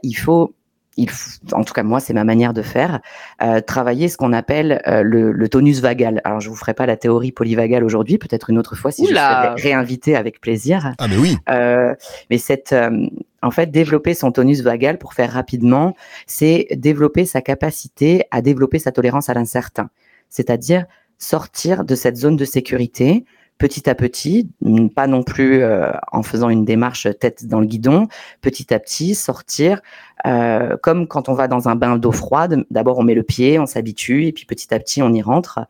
il 0.02 0.14
faut 0.14 0.52
il 1.00 1.08
en 1.52 1.64
tout 1.64 1.72
cas 1.72 1.82
moi 1.82 1.98
c'est 2.00 2.12
ma 2.12 2.24
manière 2.24 2.52
de 2.52 2.62
faire, 2.62 3.00
euh, 3.42 3.60
travailler 3.60 4.08
ce 4.08 4.16
qu'on 4.16 4.32
appelle 4.32 4.82
euh, 4.86 5.02
le, 5.02 5.32
le 5.32 5.48
tonus 5.48 5.80
vagal. 5.80 6.20
Alors 6.24 6.40
je 6.40 6.48
vous 6.48 6.56
ferai 6.56 6.74
pas 6.74 6.86
la 6.86 6.96
théorie 6.96 7.32
polyvagale 7.32 7.84
aujourd'hui, 7.84 8.18
peut-être 8.18 8.50
une 8.50 8.58
autre 8.58 8.76
fois 8.76 8.92
si 8.92 9.02
Oula. 9.02 9.54
je 9.56 9.62
serai 9.62 9.70
réinvité 9.70 10.16
avec 10.16 10.40
plaisir. 10.40 10.94
Ah, 10.98 11.08
mais 11.08 11.16
oui. 11.16 11.36
Euh, 11.48 11.94
mais 12.28 12.38
cette, 12.38 12.72
euh, 12.72 13.06
en 13.42 13.50
fait, 13.50 13.70
développer 13.70 14.14
son 14.14 14.32
tonus 14.32 14.60
vagal, 14.62 14.98
pour 14.98 15.14
faire 15.14 15.32
rapidement, 15.32 15.94
c'est 16.26 16.66
développer 16.72 17.24
sa 17.24 17.40
capacité 17.40 18.24
à 18.30 18.42
développer 18.42 18.78
sa 18.78 18.92
tolérance 18.92 19.28
à 19.30 19.34
l'incertain. 19.34 19.88
C'est-à-dire 20.28 20.84
sortir 21.18 21.84
de 21.84 21.94
cette 21.94 22.16
zone 22.16 22.36
de 22.36 22.44
sécurité 22.44 23.24
petit 23.60 23.90
à 23.90 23.94
petit, 23.94 24.50
pas 24.96 25.06
non 25.06 25.22
plus 25.22 25.62
euh, 25.62 25.92
en 26.12 26.22
faisant 26.22 26.48
une 26.48 26.64
démarche 26.64 27.06
tête 27.20 27.46
dans 27.46 27.60
le 27.60 27.66
guidon, 27.66 28.08
petit 28.40 28.72
à 28.72 28.80
petit 28.80 29.14
sortir, 29.14 29.82
euh, 30.26 30.76
comme 30.82 31.06
quand 31.06 31.28
on 31.28 31.34
va 31.34 31.46
dans 31.46 31.68
un 31.68 31.76
bain 31.76 31.96
d'eau 31.96 32.10
froide, 32.10 32.64
d'abord 32.70 32.98
on 32.98 33.02
met 33.02 33.14
le 33.14 33.22
pied, 33.22 33.58
on 33.58 33.66
s'habitue, 33.66 34.26
et 34.26 34.32
puis 34.32 34.46
petit 34.46 34.72
à 34.74 34.78
petit 34.78 35.02
on 35.02 35.12
y 35.12 35.20
rentre. 35.20 35.60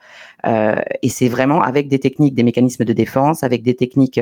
Euh, 0.47 0.77
et 1.03 1.09
c'est 1.09 1.29
vraiment 1.29 1.63
avec 1.63 1.89
des 1.89 1.99
techniques, 1.99 2.35
des 2.35 2.45
mécanismes 2.45 2.85
de 2.85 2.93
défense, 2.93 3.43
avec 3.43 3.63
des 3.63 3.75
techniques 3.75 4.21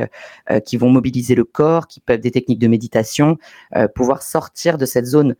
euh, 0.51 0.61
qui 0.61 0.79
vont 0.79 0.89
mobiliser 0.91 1.35
le 1.35 1.45
corps, 1.45 1.87
qui 1.87 2.01
peuvent 2.01 2.21
des 2.21 2.31
techniques 2.31 2.59
de 2.59 2.69
méditation, 2.69 3.37
euh, 3.77 3.87
pouvoir 3.87 4.23
sortir 4.23 4.79
de 4.79 4.87
cette 4.87 5.07
zone 5.07 5.37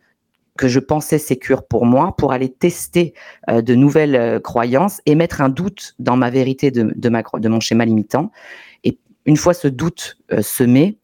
que 0.59 0.67
je 0.67 0.81
pensais 0.81 1.19
sécure 1.19 1.63
pour 1.63 1.85
moi, 1.85 2.13
pour 2.17 2.33
aller 2.33 2.49
tester 2.49 3.13
euh, 3.49 3.61
de 3.61 3.75
nouvelles 3.75 4.17
euh, 4.17 4.39
croyances 4.41 4.99
et 5.05 5.15
mettre 5.15 5.39
un 5.39 5.47
doute 5.47 5.95
dans 5.99 6.17
ma 6.17 6.29
vérité 6.29 6.69
de, 6.69 6.91
de, 6.93 7.09
ma, 7.09 7.23
de 7.23 7.47
mon 7.47 7.61
schéma 7.61 7.85
limitant. 7.85 8.29
Et 8.83 8.99
une 9.25 9.37
fois 9.37 9.53
ce 9.53 9.69
doute 9.69 10.17
euh, 10.33 10.41
semé, 10.41 10.97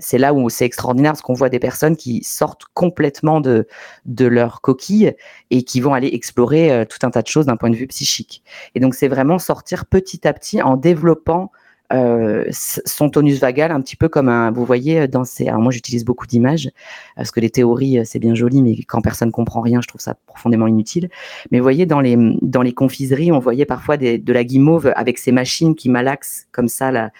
c'est 0.00 0.18
là 0.18 0.34
où 0.34 0.50
c'est 0.50 0.64
extraordinaire 0.64 1.12
parce 1.12 1.22
qu'on 1.22 1.32
voit 1.32 1.48
des 1.48 1.60
personnes 1.60 1.96
qui 1.96 2.24
sortent 2.24 2.64
complètement 2.74 3.40
de, 3.40 3.68
de 4.04 4.26
leur 4.26 4.60
coquille 4.60 5.14
et 5.50 5.62
qui 5.62 5.80
vont 5.80 5.94
aller 5.94 6.08
explorer 6.12 6.84
tout 6.90 6.98
un 7.06 7.10
tas 7.10 7.22
de 7.22 7.28
choses 7.28 7.46
d'un 7.46 7.56
point 7.56 7.70
de 7.70 7.76
vue 7.76 7.86
psychique. 7.86 8.42
Et 8.74 8.80
donc 8.80 8.96
c'est 8.96 9.06
vraiment 9.06 9.38
sortir 9.38 9.86
petit 9.86 10.26
à 10.26 10.32
petit 10.32 10.60
en 10.60 10.76
développant 10.76 11.52
euh, 11.92 12.44
son 12.50 13.10
tonus 13.10 13.38
vagal, 13.40 13.70
un 13.70 13.80
petit 13.80 13.96
peu 13.96 14.08
comme 14.08 14.28
un, 14.28 14.50
vous 14.50 14.64
voyez, 14.64 15.00
euh, 15.00 15.06
dans 15.06 15.24
ces, 15.24 15.48
alors 15.48 15.60
moi 15.60 15.70
j'utilise 15.70 16.04
beaucoup 16.04 16.26
d'images, 16.26 16.70
parce 17.14 17.30
que 17.30 17.40
les 17.40 17.50
théories, 17.50 17.98
euh, 17.98 18.02
c'est 18.04 18.18
bien 18.18 18.34
joli, 18.34 18.62
mais 18.62 18.76
quand 18.88 19.02
personne 19.02 19.30
comprend 19.30 19.60
rien, 19.60 19.80
je 19.82 19.88
trouve 19.88 20.00
ça 20.00 20.16
profondément 20.26 20.66
inutile. 20.66 21.10
Mais 21.50 21.58
vous 21.58 21.62
voyez, 21.62 21.84
dans 21.84 22.00
les, 22.00 22.16
dans 22.40 22.62
les 22.62 22.72
confiseries, 22.72 23.32
on 23.32 23.38
voyait 23.38 23.66
parfois 23.66 23.96
des, 23.96 24.18
de 24.18 24.32
la 24.32 24.44
guimauve 24.44 24.92
avec 24.96 25.18
ces 25.18 25.30
machines 25.30 25.74
qui 25.74 25.90
malaxent 25.90 26.46
comme 26.52 26.68
ça 26.68 26.90
la, 26.90 27.10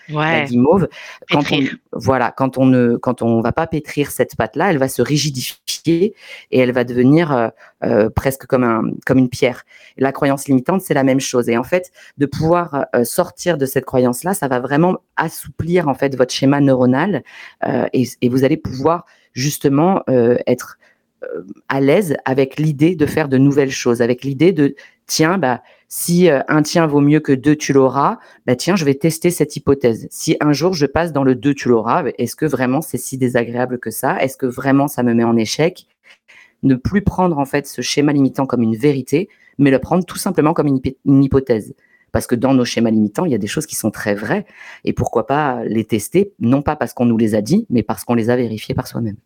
guimauve. 0.46 0.88
Quand 1.30 1.44
on, 1.52 1.58
voilà, 1.92 2.32
quand 2.32 2.56
on 2.58 2.66
ne, 2.66 2.96
quand 2.96 3.22
on 3.22 3.40
va 3.40 3.52
pas 3.52 3.66
pétrir 3.66 4.10
cette 4.10 4.34
pâte-là, 4.34 4.70
elle 4.70 4.78
va 4.78 4.88
se 4.88 5.02
rigidifier 5.02 5.64
et 5.86 6.14
elle 6.58 6.72
va 6.72 6.84
devenir 6.84 7.32
euh, 7.32 7.48
euh, 7.84 8.10
presque 8.10 8.46
comme 8.46 8.64
un, 8.64 8.82
comme 9.06 9.18
une 9.18 9.28
pierre. 9.28 9.64
La 9.98 10.12
croyance 10.12 10.48
limitante, 10.48 10.80
c'est 10.82 10.94
la 10.94 11.04
même 11.04 11.20
chose. 11.20 11.48
Et 11.48 11.56
en 11.56 11.64
fait, 11.64 11.90
de 12.18 12.26
pouvoir 12.26 12.86
euh, 12.94 13.04
sortir 13.04 13.58
de 13.58 13.66
cette 13.66 13.84
croyance-là, 13.84 14.34
ça 14.34 14.48
va 14.48 14.58
vraiment 14.64 14.96
assouplir 15.16 15.88
en 15.88 15.94
fait 15.94 16.16
votre 16.16 16.32
schéma 16.32 16.60
neuronal 16.60 17.22
euh, 17.64 17.86
et, 17.92 18.28
vous 18.28 18.44
allez 18.44 18.56
pouvoir 18.56 19.04
justement 19.32 20.02
euh, 20.08 20.36
être 20.46 20.78
euh, 21.22 21.42
à 21.68 21.80
l'aise 21.80 22.16
avec 22.24 22.58
l'idée 22.58 22.96
de 22.96 23.06
faire 23.06 23.28
de 23.28 23.38
nouvelles 23.38 23.70
choses, 23.70 24.00
avec 24.00 24.24
l'idée 24.24 24.52
de 24.52 24.74
tiens, 25.06 25.38
bah, 25.38 25.62
si 25.88 26.28
un 26.30 26.62
tien 26.62 26.86
vaut 26.86 27.02
mieux 27.02 27.20
que 27.20 27.32
deux, 27.32 27.54
tu 27.54 27.72
l'auras, 27.72 28.18
bah 28.46 28.56
tiens, 28.56 28.74
je 28.74 28.84
vais 28.84 28.94
tester 28.94 29.30
cette 29.30 29.54
hypothèse. 29.54 30.08
Si 30.10 30.36
un 30.40 30.52
jour 30.52 30.72
je 30.72 30.86
passe 30.86 31.12
dans 31.12 31.22
le 31.24 31.34
deux, 31.34 31.54
tu 31.54 31.68
l'auras, 31.68 32.04
est-ce 32.18 32.34
que 32.34 32.46
vraiment 32.46 32.80
c'est 32.80 32.98
si 32.98 33.18
désagréable 33.18 33.78
que 33.78 33.90
ça? 33.90 34.18
Est-ce 34.20 34.36
que 34.36 34.46
vraiment 34.46 34.88
ça 34.88 35.02
me 35.02 35.14
met 35.14 35.24
en 35.24 35.36
échec? 35.36 35.86
Ne 36.62 36.74
plus 36.74 37.02
prendre 37.02 37.38
en 37.38 37.44
fait 37.44 37.66
ce 37.66 37.82
schéma 37.82 38.12
limitant 38.12 38.46
comme 38.46 38.62
une 38.62 38.76
vérité, 38.76 39.28
mais 39.58 39.70
le 39.70 39.78
prendre 39.78 40.04
tout 40.04 40.16
simplement 40.16 40.54
comme 40.54 40.66
une 41.04 41.22
hypothèse. 41.22 41.74
Parce 42.14 42.28
que 42.28 42.36
dans 42.36 42.54
nos 42.54 42.64
schémas 42.64 42.90
limitants, 42.92 43.24
il 43.24 43.32
y 43.32 43.34
a 43.34 43.38
des 43.38 43.48
choses 43.48 43.66
qui 43.66 43.74
sont 43.74 43.90
très 43.90 44.14
vraies. 44.14 44.46
Et 44.84 44.92
pourquoi 44.92 45.26
pas 45.26 45.64
les 45.64 45.84
tester, 45.84 46.32
non 46.38 46.62
pas 46.62 46.76
parce 46.76 46.94
qu'on 46.94 47.04
nous 47.06 47.16
les 47.18 47.34
a 47.34 47.42
dit, 47.42 47.66
mais 47.70 47.82
parce 47.82 48.04
qu'on 48.04 48.14
les 48.14 48.30
a 48.30 48.36
vérifiées 48.36 48.74
par 48.74 48.86
soi-même. 48.86 49.16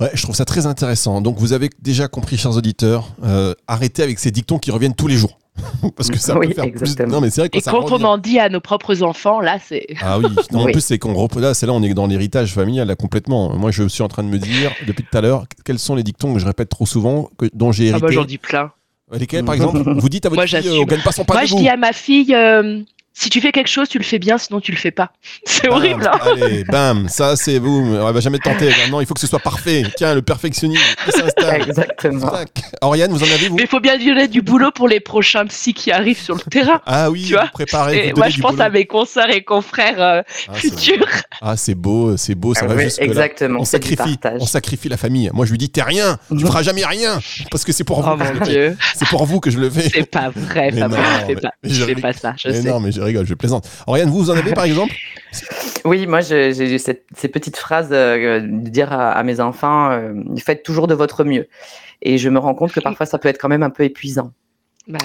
Ouais, 0.00 0.10
je 0.14 0.22
trouve 0.22 0.34
ça 0.34 0.44
très 0.44 0.66
intéressant. 0.66 1.20
Donc, 1.20 1.36
vous 1.38 1.52
avez 1.52 1.68
déjà 1.80 2.08
compris, 2.08 2.36
chers 2.36 2.56
auditeurs, 2.56 3.14
euh, 3.22 3.54
arrêtez 3.68 4.02
avec 4.02 4.18
ces 4.18 4.30
dictons 4.30 4.58
qui 4.58 4.70
reviennent 4.70 4.94
tous 4.94 5.06
les 5.06 5.16
jours. 5.16 5.38
Parce 5.96 6.08
que 6.10 6.18
ça 6.18 6.36
Oui, 6.36 6.48
peut 6.48 6.54
faire 6.54 6.64
exactement. 6.64 7.06
plus. 7.08 7.14
Non, 7.14 7.20
mais 7.20 7.30
c'est 7.30 7.42
vrai 7.42 7.48
que 7.50 7.58
Et 7.58 7.60
ça 7.60 7.70
quand 7.70 7.82
revient. 7.82 8.02
on 8.02 8.08
en 8.08 8.18
dit 8.18 8.40
à 8.40 8.48
nos 8.48 8.60
propres 8.60 9.02
enfants, 9.04 9.40
là, 9.40 9.58
c'est. 9.64 9.86
Ah 10.00 10.18
oui, 10.18 10.24
non, 10.52 10.60
en 10.60 10.64
Oui. 10.64 10.72
plus 10.72 10.80
c'est 10.80 10.98
qu'on 10.98 11.12
rep- 11.14 11.36
là, 11.38 11.54
c'est 11.54 11.66
là 11.66 11.72
on 11.74 11.82
est 11.84 11.94
dans 11.94 12.08
l'héritage 12.08 12.54
familial 12.54 12.88
là 12.88 12.96
complètement. 12.96 13.56
Moi 13.56 13.70
je 13.70 13.86
suis 13.86 14.02
en 14.02 14.08
train 14.08 14.24
de 14.24 14.28
me 14.28 14.38
dire 14.38 14.72
depuis 14.88 15.04
tout 15.04 15.16
à 15.16 15.20
l'heure 15.20 15.44
quels 15.64 15.78
sont 15.78 15.94
les 15.94 16.02
dictons 16.02 16.32
que 16.34 16.40
je 16.40 16.46
répète 16.46 16.70
trop 16.70 16.86
souvent 16.86 17.30
que, 17.38 17.46
dont 17.54 17.70
j'ai 17.70 17.90
Ah 17.90 17.92
bah 18.00 18.06
hérité. 18.08 18.14
j'en 18.14 18.24
dis 18.24 18.38
plein. 18.38 18.72
Lesquels 19.18 19.44
par 19.44 19.54
exemple? 19.54 19.82
Vous 19.96 20.08
dites 20.08 20.26
à 20.26 20.28
votre 20.28 20.38
Moi, 20.38 20.46
fille 20.46 20.68
euh, 20.68 20.80
on 20.82 20.84
gagne 20.84 21.02
pas 21.02 21.12
son 21.12 21.24
pain 21.24 21.34
Moi, 21.34 21.42
de 21.42 21.48
je 21.48 21.52
goût. 21.54 21.60
dis 21.60 21.68
à 21.68 21.76
ma 21.76 21.92
fille, 21.92 22.34
euh, 22.34 22.80
si 23.16 23.30
tu 23.30 23.40
fais 23.40 23.52
quelque 23.52 23.68
chose, 23.70 23.88
tu 23.88 23.98
le 23.98 24.04
fais 24.04 24.18
bien, 24.18 24.36
sinon 24.38 24.60
tu 24.60 24.72
le 24.72 24.76
fais 24.76 24.90
pas. 24.90 25.12
C'est 25.46 25.68
Bam, 25.68 25.76
horrible. 25.78 26.10
hein. 26.12 26.18
Allez, 26.22 26.64
bam, 26.64 27.08
ça 27.08 27.36
c'est 27.36 27.58
vous. 27.58 27.96
On 27.98 28.12
va 28.12 28.20
jamais 28.20 28.38
tenter. 28.38 28.70
Non, 28.90 29.00
il 29.00 29.06
faut 29.06 29.14
que 29.14 29.20
ce 29.20 29.26
soit 29.26 29.38
parfait. 29.38 29.84
Tiens, 29.96 30.14
le 30.14 30.22
perfectionnisme 30.22 30.82
s'installe. 31.08 31.62
Exactement. 31.62 32.28
Tac. 32.28 32.48
Oriane, 32.82 33.10
vous 33.12 33.22
en 33.22 33.32
avez 33.34 33.48
vous 33.48 33.56
Mais 33.56 33.62
il 33.62 33.68
faut 33.68 33.80
bien 33.80 33.96
donner 33.96 34.28
du 34.28 34.42
boulot 34.42 34.70
pour 34.72 34.88
les 34.88 35.00
prochains 35.00 35.46
psys 35.46 35.72
qui 35.74 35.92
arrivent 35.92 36.20
sur 36.20 36.34
le 36.34 36.40
terrain. 36.42 36.80
Ah 36.86 37.10
oui, 37.10 37.24
Tu 37.26 37.32
vois 37.34 37.50
vous 37.54 37.64
moi, 38.16 38.28
je 38.28 38.40
pense 38.40 38.52
boulot. 38.52 38.62
à 38.62 38.68
mes 38.70 38.84
consoeurs 38.86 39.30
et 39.30 39.42
confrères 39.42 40.00
euh, 40.02 40.22
Ah, 40.48 40.54
futurs. 40.54 41.06
Ah, 41.40 41.56
c'est 41.56 41.74
beau, 41.74 42.16
c'est 42.16 42.34
beau, 42.34 42.52
ça 42.54 42.62
Ah 42.64 42.66
va 42.68 42.74
là. 42.74 42.88
exactement, 42.98 43.60
On 43.60 43.64
sacrifie, 43.64 44.18
on 44.40 44.46
sacrifie 44.46 44.88
la 44.88 44.96
famille. 44.96 45.30
Moi, 45.32 45.46
je 45.46 45.50
lui 45.52 45.58
dis, 45.58 45.70
t'es 45.70 45.82
rien, 45.82 46.18
tu 46.28 46.34
Mhm. 46.34 46.46
feras 46.46 46.62
jamais 46.62 46.84
rien, 46.84 47.20
parce 47.50 47.64
que 47.64 47.72
c'est 47.72 47.84
pour 47.84 48.02
vous. 48.02 48.10
Oh 48.12 48.16
mon 48.16 48.44
dieu, 48.44 48.76
C'est 48.96 49.08
pour 49.08 49.24
vous 49.24 49.40
que 49.40 49.50
je 49.50 49.58
le 49.58 49.70
fais. 49.70 49.88
c'est 49.88 50.10
pas 50.10 50.30
vrai, 50.34 50.70
non, 50.72 50.88
je 50.90 51.26
fais 51.26 51.34
mais- 51.34 51.40
pas, 51.40 51.50
mais 51.62 51.70
je 51.70 51.84
fais 51.84 51.94
pas 51.94 52.12
ça, 52.12 52.34
je 52.36 52.48
Mais 52.48 52.62
sais. 52.62 52.68
non, 52.68 52.80
mais 52.80 52.90
rigole, 53.04 53.26
je 53.26 53.34
plaisante. 53.34 53.68
Oriane, 53.86 54.08
vous, 54.10 54.18
vous 54.18 54.30
en 54.30 54.36
avez 54.36 54.52
par 54.52 54.64
exemple? 54.64 54.92
Oui, 55.84 56.06
moi, 56.06 56.20
j'ai 56.22 56.78
cette- 56.78 57.04
ces 57.14 57.28
petites 57.28 57.56
phrases 57.58 57.88
euh, 57.92 58.40
de 58.40 58.70
dire 58.70 58.92
à, 58.92 59.10
à 59.10 59.22
mes 59.22 59.40
enfants 59.40 59.90
euh, 59.90 60.14
faites 60.38 60.62
toujours 60.62 60.86
de 60.86 60.94
votre 60.94 61.24
mieux. 61.24 61.46
Et 62.00 62.16
je 62.16 62.28
me 62.30 62.38
rends 62.38 62.54
compte 62.54 62.72
que 62.72 62.80
parfois, 62.80 63.04
ça 63.04 63.18
peut 63.18 63.28
être 63.28 63.38
quand 63.38 63.48
même 63.50 63.62
un 63.64 63.68
peu 63.70 63.82
épuisant. 63.82 64.32
Bah, 64.88 64.98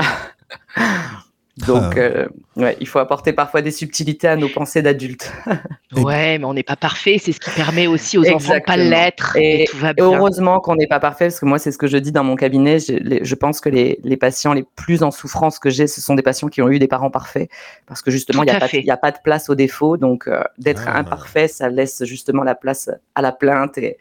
Donc, 1.68 1.94
Ah. 1.96 2.00
euh, 2.00 2.28
ouais, 2.56 2.78
il 2.80 2.88
faut 2.88 3.00
apporter 3.00 3.34
parfois 3.34 3.62
des 3.62 3.72
subtilités 3.72 4.28
à 4.28 4.36
nos 4.36 4.50
pensées 4.50 4.82
d'adultes. 4.82 5.32
Ouais, 5.96 6.38
mais 6.38 6.46
on 6.46 6.54
n'est 6.54 6.62
pas 6.64 6.76
parfait. 6.76 7.18
C'est 7.20 7.32
ce 7.32 7.40
qui 7.40 7.50
permet 7.50 7.88
aussi 7.88 8.20
aux 8.20 8.30
enfants 8.30 8.54
de 8.54 8.60
pas 8.64 8.78
l'être. 8.78 9.36
Et, 9.36 9.64
Et- 9.64 9.66
tout 9.66 9.78
va 9.78 9.90
Et 9.90 9.94
bien. 9.96 10.06
heureusement 10.06 10.60
qu'on 10.60 10.76
n'est 10.76 10.86
pas 10.86 11.00
parfait, 11.00 11.26
parce 11.26 11.40
que 11.40 11.48
moi, 11.48 11.58
c'est 11.58 11.72
ce 11.72 11.80
que 11.80 11.88
je 11.88 11.98
dis 11.98 12.12
dans 12.12 12.24
mon 12.24 12.36
cabinet. 12.36 12.78
Je, 12.80 12.94
les- 12.94 13.26
je 13.26 13.36
pense 13.36 13.60
que 13.60 13.70
les, 13.70 14.00
les 14.04 14.16
patients 14.16 14.54
les 14.54 14.64
plus 14.76 15.02
en 15.02 15.10
souffrance 15.10 15.58
que 15.58 15.72
j'ai, 15.72 15.88
ce 15.88 16.00
sont 16.00 16.14
des 16.14 16.22
patients 16.22 16.48
qui 16.48 16.62
ont 16.62 16.70
eu 16.70 16.78
des 16.78 16.88
parents 16.88 17.10
parfaits, 17.10 17.50
parce 17.88 18.04
que 18.04 18.12
justement, 18.12 18.44
il 18.44 18.46
n'y 18.46 18.52
a, 18.52 18.60
pas 18.60 18.68
de- 18.68 18.70
fait. 18.72 18.80
il 18.82 18.86
y 18.86 18.92
a 18.92 18.98
pas 18.98 19.12
de 19.12 19.18
place 19.24 19.50
au 19.50 19.56
défaut. 19.56 19.98
Donc, 19.98 20.28
euh, 20.28 20.44
d'être 20.60 20.84
Ah. 20.86 20.98
imparfait, 21.00 21.48
ça 21.48 21.70
laisse 21.70 22.04
justement 22.06 22.44
la 22.44 22.54
place 22.54 22.92
à 23.16 23.24
la 23.24 23.32
plainte 23.32 23.80
et, 23.80 23.98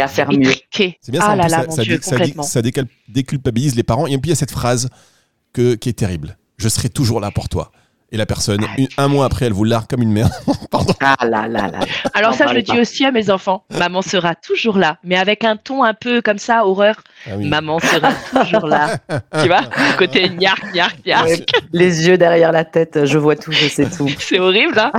à 0.00 0.06
faire 0.06 0.30
Et 0.30 0.38
mieux. 0.38 0.52
c'est 0.70 1.10
bien 1.10 1.20
ça. 1.20 1.26
Ah 1.30 1.32
en 1.32 1.36
là 1.36 1.48
là, 1.48 1.58
ça, 1.62 1.64
mon 1.66 1.70
ça 1.72 1.82
Dieu, 1.82 1.96
dé- 1.98 2.02
ça 2.04 2.42
ça 2.44 2.62
déculpabilise 3.08 3.74
les 3.74 3.82
parents. 3.82 4.06
Et 4.06 4.12
puis 4.18 4.20
il 4.26 4.28
y 4.28 4.32
a 4.32 4.36
cette 4.36 4.52
phrase 4.52 4.88
que, 5.52 5.74
qui 5.74 5.88
est 5.88 5.92
terrible. 5.98 6.36
Je 6.58 6.68
serai 6.68 6.88
toujours 6.88 7.20
là 7.20 7.30
pour 7.30 7.48
toi. 7.48 7.72
Et 8.14 8.18
la 8.18 8.26
personne, 8.26 8.60
une- 8.76 8.88
un 8.98 9.08
mois 9.08 9.24
après, 9.24 9.46
elle 9.46 9.54
vous 9.54 9.64
largue 9.64 9.86
comme 9.88 10.02
une 10.02 10.12
merde. 10.12 10.30
Pardon. 10.70 10.92
Ah 11.00 11.16
là 11.26 11.48
là 11.48 11.68
là. 11.70 11.78
Alors 12.12 12.34
ça, 12.34 12.46
je 12.46 12.52
le 12.52 12.60
dis 12.60 12.78
aussi 12.78 13.06
à 13.06 13.10
mes 13.10 13.30
enfants. 13.30 13.64
Maman 13.78 14.02
sera 14.02 14.34
toujours 14.34 14.76
là, 14.76 14.98
mais 15.02 15.16
avec 15.16 15.44
un 15.44 15.56
ton 15.56 15.82
un 15.82 15.94
peu 15.94 16.20
comme 16.20 16.36
ça, 16.36 16.66
horreur. 16.66 16.96
Ah 17.26 17.30
oui. 17.38 17.48
Maman 17.48 17.78
sera 17.78 18.12
toujours 18.44 18.66
là. 18.66 18.98
tu 19.42 19.46
vois 19.48 19.62
Le 19.62 19.96
Côté 19.96 20.28
gnark, 20.28 20.62
gnark, 20.74 20.96
gnark. 21.06 21.26
Ouais, 21.26 21.46
les 21.72 22.06
yeux 22.06 22.18
derrière 22.18 22.52
la 22.52 22.66
tête, 22.66 23.06
je 23.06 23.16
vois 23.16 23.34
tout, 23.34 23.50
je 23.50 23.66
sais 23.68 23.88
tout. 23.88 24.10
C'est 24.18 24.38
horrible, 24.38 24.78
hein 24.78 24.92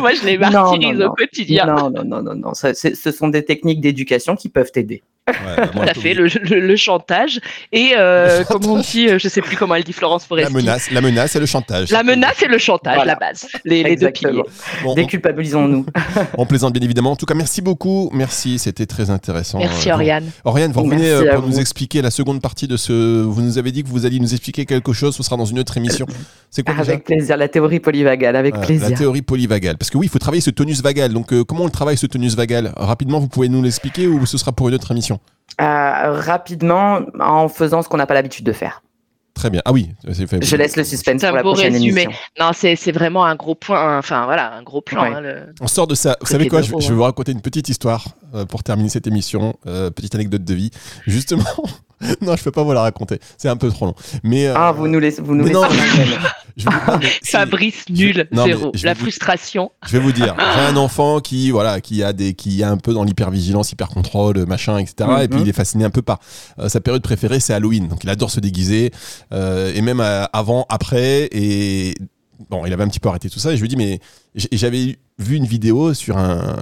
Moi, 0.00 0.14
je 0.14 0.26
les 0.26 0.36
martyrise 0.36 0.98
non, 0.98 1.04
non. 1.06 1.12
au 1.12 1.14
quotidien. 1.14 1.66
Non, 1.66 1.88
non, 1.90 2.02
non, 2.04 2.20
non, 2.20 2.34
non. 2.34 2.54
Ça, 2.54 2.74
ce 2.74 3.12
sont 3.12 3.28
des 3.28 3.44
techniques 3.44 3.80
d'éducation 3.80 4.34
qui 4.34 4.48
peuvent 4.48 4.72
t'aider. 4.72 5.04
Ouais, 5.28 5.66
Tout 5.72 5.80
à 5.80 5.92
fait, 5.94 6.14
le, 6.14 6.28
le- 6.28 6.60
le 6.60 6.76
chantage. 6.76 7.40
Et 7.72 7.94
euh, 7.96 8.44
on 8.64 8.78
dit, 8.78 9.08
euh, 9.08 9.18
je 9.18 9.28
sais 9.28 9.40
plus 9.42 9.56
comment 9.56 9.74
elle 9.74 9.82
dit 9.82 9.92
Florence 9.92 10.22
La 10.22 10.28
Foresti. 10.28 10.52
menace, 10.54 10.90
la 10.92 11.00
menace 11.00 11.34
et 11.34 11.40
le 11.40 11.46
chantage. 11.46 11.90
La 11.90 12.04
menace 12.04 12.40
et 12.42 12.46
le 12.46 12.58
chantage, 12.58 12.94
Voilà. 12.94 13.14
la 13.14 13.18
base. 13.18 13.46
Les, 13.64 13.82
les 13.82 13.96
deux 13.96 14.10
piliers. 14.12 14.42
Bon, 14.84 14.94
Déculpabilisons-nous. 14.94 15.84
on 16.38 16.46
plaisante 16.46 16.72
bien 16.74 16.82
évidemment. 16.82 17.10
En 17.10 17.16
tout 17.16 17.26
cas, 17.26 17.34
merci 17.34 17.60
beaucoup. 17.60 18.08
Merci, 18.12 18.60
c'était 18.60 18.86
très 18.86 19.10
intéressant. 19.10 19.58
Merci 19.58 19.90
Euh, 19.90 19.94
Oriane. 19.94 20.30
Oriane, 20.44 20.70
vous 20.70 20.82
revenez 20.82 21.10
Merci 21.10 21.26
euh, 21.28 21.34
pour 21.34 21.42
nous 21.48 21.54
vous. 21.54 21.60
expliquer 21.60 22.02
la 22.02 22.10
seconde 22.12 22.40
partie 22.40 22.68
de 22.68 22.76
ce. 22.76 23.22
Vous 23.22 23.42
nous 23.42 23.58
avez 23.58 23.72
dit 23.72 23.82
que 23.82 23.88
vous 23.88 24.06
alliez 24.06 24.20
nous 24.20 24.32
expliquer 24.32 24.64
quelque 24.64 24.92
chose. 24.92 25.16
Ce 25.16 25.24
sera 25.24 25.36
dans 25.36 25.44
une 25.44 25.58
autre 25.58 25.76
émission. 25.76 26.06
C'est 26.50 26.62
quoi 26.64 26.74
déjà? 26.74 26.92
Avec 26.92 27.04
plaisir, 27.04 27.36
la 27.36 27.48
théorie 27.48 27.80
polyvagale, 27.80 28.36
avec 28.36 28.54
La 28.54 28.60
plaisir. 28.60 28.96
théorie 28.96 29.22
polyvagale. 29.22 29.76
Parce 29.76 29.90
que 29.90 29.98
oui, 29.98 30.06
il 30.06 30.08
faut 30.08 30.20
travailler 30.20 30.40
ce 30.40 30.50
tonus 30.50 30.82
vagal. 30.82 31.12
Donc, 31.12 31.32
euh, 31.32 31.42
comment 31.42 31.62
on 31.62 31.66
le 31.66 31.72
travaille 31.72 31.96
ce 31.96 32.06
tonus 32.06 32.36
vagal? 32.36 32.72
Rapidement, 32.76 33.18
vous 33.18 33.28
pouvez 33.28 33.48
nous 33.48 33.60
l'expliquer 33.62 34.06
ou 34.06 34.24
ce 34.24 34.38
sera 34.38 34.52
pour 34.52 34.68
une 34.68 34.74
autre 34.76 34.92
émission? 34.92 35.15
Euh, 35.60 36.20
rapidement, 36.20 37.00
en 37.20 37.48
faisant 37.48 37.82
ce 37.82 37.88
qu'on 37.88 37.96
n'a 37.96 38.06
pas 38.06 38.14
l'habitude 38.14 38.44
de 38.44 38.52
faire. 38.52 38.82
Très 39.34 39.50
bien. 39.50 39.60
Ah 39.66 39.72
oui, 39.72 39.90
c'est 40.12 40.26
fait. 40.26 40.42
Je 40.42 40.56
laisse 40.56 40.76
le 40.76 40.84
suspense 40.84 41.22
pour 41.22 41.36
la 41.36 41.42
prochaine 41.42 41.72
résumé. 41.74 42.02
émission. 42.04 42.20
Non, 42.40 42.50
c'est 42.54 42.74
c'est 42.74 42.92
vraiment 42.92 43.24
un 43.26 43.36
gros 43.36 43.54
point. 43.54 43.98
Enfin, 43.98 44.24
voilà, 44.24 44.54
un 44.54 44.62
gros 44.62 44.80
plan. 44.80 45.02
Ouais. 45.02 45.12
hein, 45.14 45.20
le- 45.20 45.54
On 45.60 45.66
sort 45.66 45.86
de 45.86 45.94
ça. 45.94 46.16
Vous 46.22 46.26
savez 46.26 46.48
quoi? 46.48 46.62
je, 46.62 46.70
vais 46.74 46.84
hein. 46.86 46.92
vous 46.94 47.02
raconter 47.02 47.32
une 47.32 47.42
petite 47.42 47.68
histoire 47.68 48.06
euh, 48.34 48.46
pour 48.46 48.62
terminer 48.62 48.88
cette 48.88 49.06
émission. 49.06 49.54
Euh, 49.66 49.90
petite 49.90 50.14
anecdote 50.14 50.42
de 50.42 50.54
vie. 50.54 50.70
Justement. 51.06 51.44
non, 52.22 52.34
je 52.34 52.42
peux 52.44 52.50
pas 52.50 52.62
vous 52.62 52.72
la 52.72 52.80
raconter. 52.80 53.18
C'est 53.36 53.48
un 53.50 53.56
peu 53.58 53.68
trop 53.70 53.84
long. 53.86 53.94
Mais. 54.22 54.46
euh, 54.46 54.54
Ah, 54.56 54.72
vous 54.72 54.88
nous 54.88 54.98
laissez, 54.98 55.20
vous 55.20 55.34
nous 55.34 55.44
mais 55.44 55.50
laissez 55.52 55.60
non. 56.14 56.16
Je 56.56 56.64
vous- 56.66 57.00
si- 57.22 57.30
Fabrice, 57.32 57.84
nul, 57.90 58.26
non, 58.32 58.44
zéro. 58.46 58.72
La 58.82 58.94
vous- 58.94 59.00
frustration. 59.00 59.70
Je 59.86 59.92
vais 59.92 59.98
vous 59.98 60.12
dire, 60.12 60.34
j'ai 60.54 60.60
un 60.62 60.76
enfant 60.76 61.20
qui 61.20 61.50
voilà, 61.50 61.80
qui 61.80 62.02
a 62.02 62.12
des, 62.12 62.34
qui 62.34 62.60
est 62.60 62.64
un 62.64 62.76
peu 62.78 62.92
dans 62.94 63.04
l'hypervigilance, 63.04 63.72
hypercontrôle, 63.72 64.46
machin, 64.46 64.78
etc. 64.78 64.94
Et 65.22 65.28
puis 65.28 65.38
Mhm. 65.38 65.44
il 65.46 65.48
est 65.50 65.52
fasciné 65.52 65.84
un 65.84 65.90
peu 65.90 66.02
par 66.02 66.18
euh, 66.58 66.68
sa 66.68 66.80
période 66.80 67.02
préférée, 67.02 67.40
c'est 67.40 67.52
Halloween. 67.54 67.88
Donc 67.88 68.04
il 68.04 68.10
adore 68.10 68.30
se 68.30 68.40
déguiser, 68.40 68.90
euh, 69.32 69.72
et 69.74 69.82
même 69.82 70.00
euh, 70.00 70.24
avant, 70.32 70.66
après, 70.68 71.28
et 71.32 71.94
bon, 72.50 72.66
il 72.66 72.72
avait 72.72 72.82
un 72.82 72.88
petit 72.88 73.00
peu 73.00 73.08
arrêté 73.08 73.30
tout 73.30 73.38
ça. 73.38 73.52
Et 73.52 73.56
je 73.56 73.62
lui 73.62 73.68
dis, 73.68 73.76
mais 73.76 74.00
j'avais 74.34 74.98
vu 75.18 75.36
une 75.36 75.46
vidéo 75.46 75.94
sur 75.94 76.18
un 76.18 76.56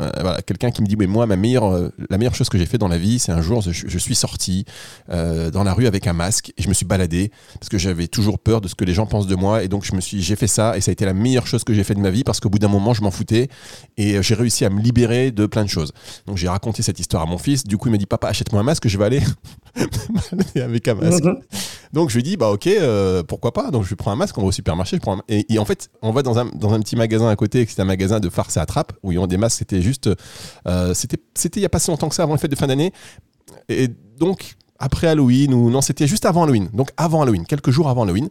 quelqu'un 0.46 0.70
qui 0.70 0.82
me 0.82 0.86
dit, 0.86 0.96
mais 0.96 1.06
moi, 1.06 1.26
ma 1.26 1.36
meilleure, 1.36 1.72
euh, 1.72 1.90
la 2.10 2.18
meilleure 2.18 2.34
chose 2.34 2.48
que 2.48 2.58
j'ai 2.58 2.66
fait 2.66 2.78
dans 2.78 2.88
la 2.88 2.98
vie, 2.98 3.18
c'est 3.18 3.32
un 3.32 3.40
jour, 3.40 3.62
je, 3.62 3.98
suis 3.98 4.14
sorti 4.14 4.64
euh, 5.10 5.50
dans 5.50 5.64
la 5.64 5.72
rue 5.72 5.86
avec 5.86 6.06
un 6.06 6.12
masque 6.12 6.52
et 6.56 6.62
je 6.62 6.68
me 6.68 6.74
suis 6.74 6.86
baladé 6.86 7.30
parce 7.54 7.68
que 7.68 7.78
j'avais 7.78 8.06
toujours 8.06 8.38
peur 8.38 8.60
de 8.60 8.68
ce 8.68 8.74
que 8.74 8.84
les 8.84 8.94
gens 8.94 9.06
pensent 9.06 9.26
de 9.26 9.34
moi 9.34 9.62
et 9.62 9.68
donc 9.68 9.84
je 9.84 9.94
me 9.94 10.00
suis 10.00 10.20
j'ai 10.20 10.36
fait 10.36 10.46
ça 10.46 10.76
et 10.76 10.80
ça 10.80 10.90
a 10.90 10.92
été 10.92 11.04
la 11.04 11.14
meilleure 11.14 11.46
chose 11.46 11.64
que 11.64 11.72
j'ai 11.72 11.84
fait 11.84 11.94
de 11.94 12.00
ma 12.00 12.10
vie 12.10 12.24
parce 12.24 12.40
qu'au 12.40 12.50
bout 12.50 12.58
d'un 12.58 12.68
moment 12.68 12.92
je 12.92 13.02
m'en 13.02 13.10
foutais 13.10 13.48
et 13.96 14.16
euh, 14.16 14.22
j'ai 14.22 14.34
réussi 14.34 14.64
à 14.64 14.70
me 14.70 14.80
libérer 14.80 15.30
de 15.30 15.46
plein 15.46 15.64
de 15.64 15.68
choses 15.68 15.92
donc 16.26 16.36
j'ai 16.36 16.48
raconté 16.48 16.82
cette 16.82 17.00
histoire 17.00 17.22
à 17.22 17.26
mon 17.26 17.38
fils 17.38 17.64
du 17.64 17.78
coup 17.78 17.88
il 17.88 17.92
m'a 17.92 17.98
dit 17.98 18.06
papa 18.06 18.28
achète-moi 18.28 18.60
un 18.60 18.64
masque 18.64 18.88
je 18.88 18.98
vais 18.98 19.04
aller 19.04 19.22
avec 20.56 20.88
un 20.88 20.94
masque 20.94 21.24
Mhm. 21.24 21.40
donc 21.92 22.10
je 22.10 22.16
lui 22.16 22.22
dis 22.22 22.36
bah 22.36 22.50
ok 22.50 22.66
euh, 22.66 23.22
pourquoi 23.22 23.52
pas? 23.52 23.70
Donc 23.70 23.84
je 23.84 23.94
prends 23.94 24.10
un 24.12 24.16
masque 24.16 24.36
on 24.38 24.42
va 24.42 24.48
au 24.48 24.52
supermarché 24.52 24.96
je 24.96 25.00
prends 25.02 25.18
un- 25.18 25.22
et, 25.28 25.52
et 25.52 25.58
en 25.58 25.64
fait 25.64 25.90
on 26.02 26.12
va 26.12 26.22
dans 26.22 26.38
un, 26.38 26.46
dans 26.46 26.72
un 26.74 26.80
petit 26.80 26.96
magasin 26.96 27.28
à 27.28 27.36
côté 27.36 27.66
c'est 27.68 27.80
un 27.80 27.84
magasin 27.84 28.20
de 28.20 28.28
farce 28.28 28.56
et 28.56 28.60
attrape 28.60 28.92
où 29.02 29.12
ils 29.12 29.18
ont 29.18 29.26
des 29.26 29.36
masques 29.36 29.58
c'était 29.58 29.82
juste 29.82 30.08
euh, 30.68 30.94
c'était 30.94 31.18
c'était 31.34 31.60
il 31.60 31.62
y 31.62 31.66
a 31.66 31.70
pas 31.70 31.78
si 31.78 31.90
longtemps 31.90 32.08
que 32.08 32.14
ça 32.14 32.22
avant 32.22 32.34
les 32.34 32.38
fêtes 32.38 32.50
de 32.50 32.56
fin 32.56 32.66
d'année 32.68 32.92
et 33.68 33.88
donc 34.18 34.54
après 34.78 35.06
Halloween 35.08 35.52
ou 35.54 35.70
non 35.70 35.80
c'était 35.80 36.06
juste 36.06 36.24
avant 36.26 36.44
Halloween 36.44 36.68
donc 36.72 36.90
avant 36.96 37.22
Halloween 37.22 37.44
quelques 37.46 37.70
jours 37.70 37.88
avant 37.88 38.02
Halloween 38.02 38.28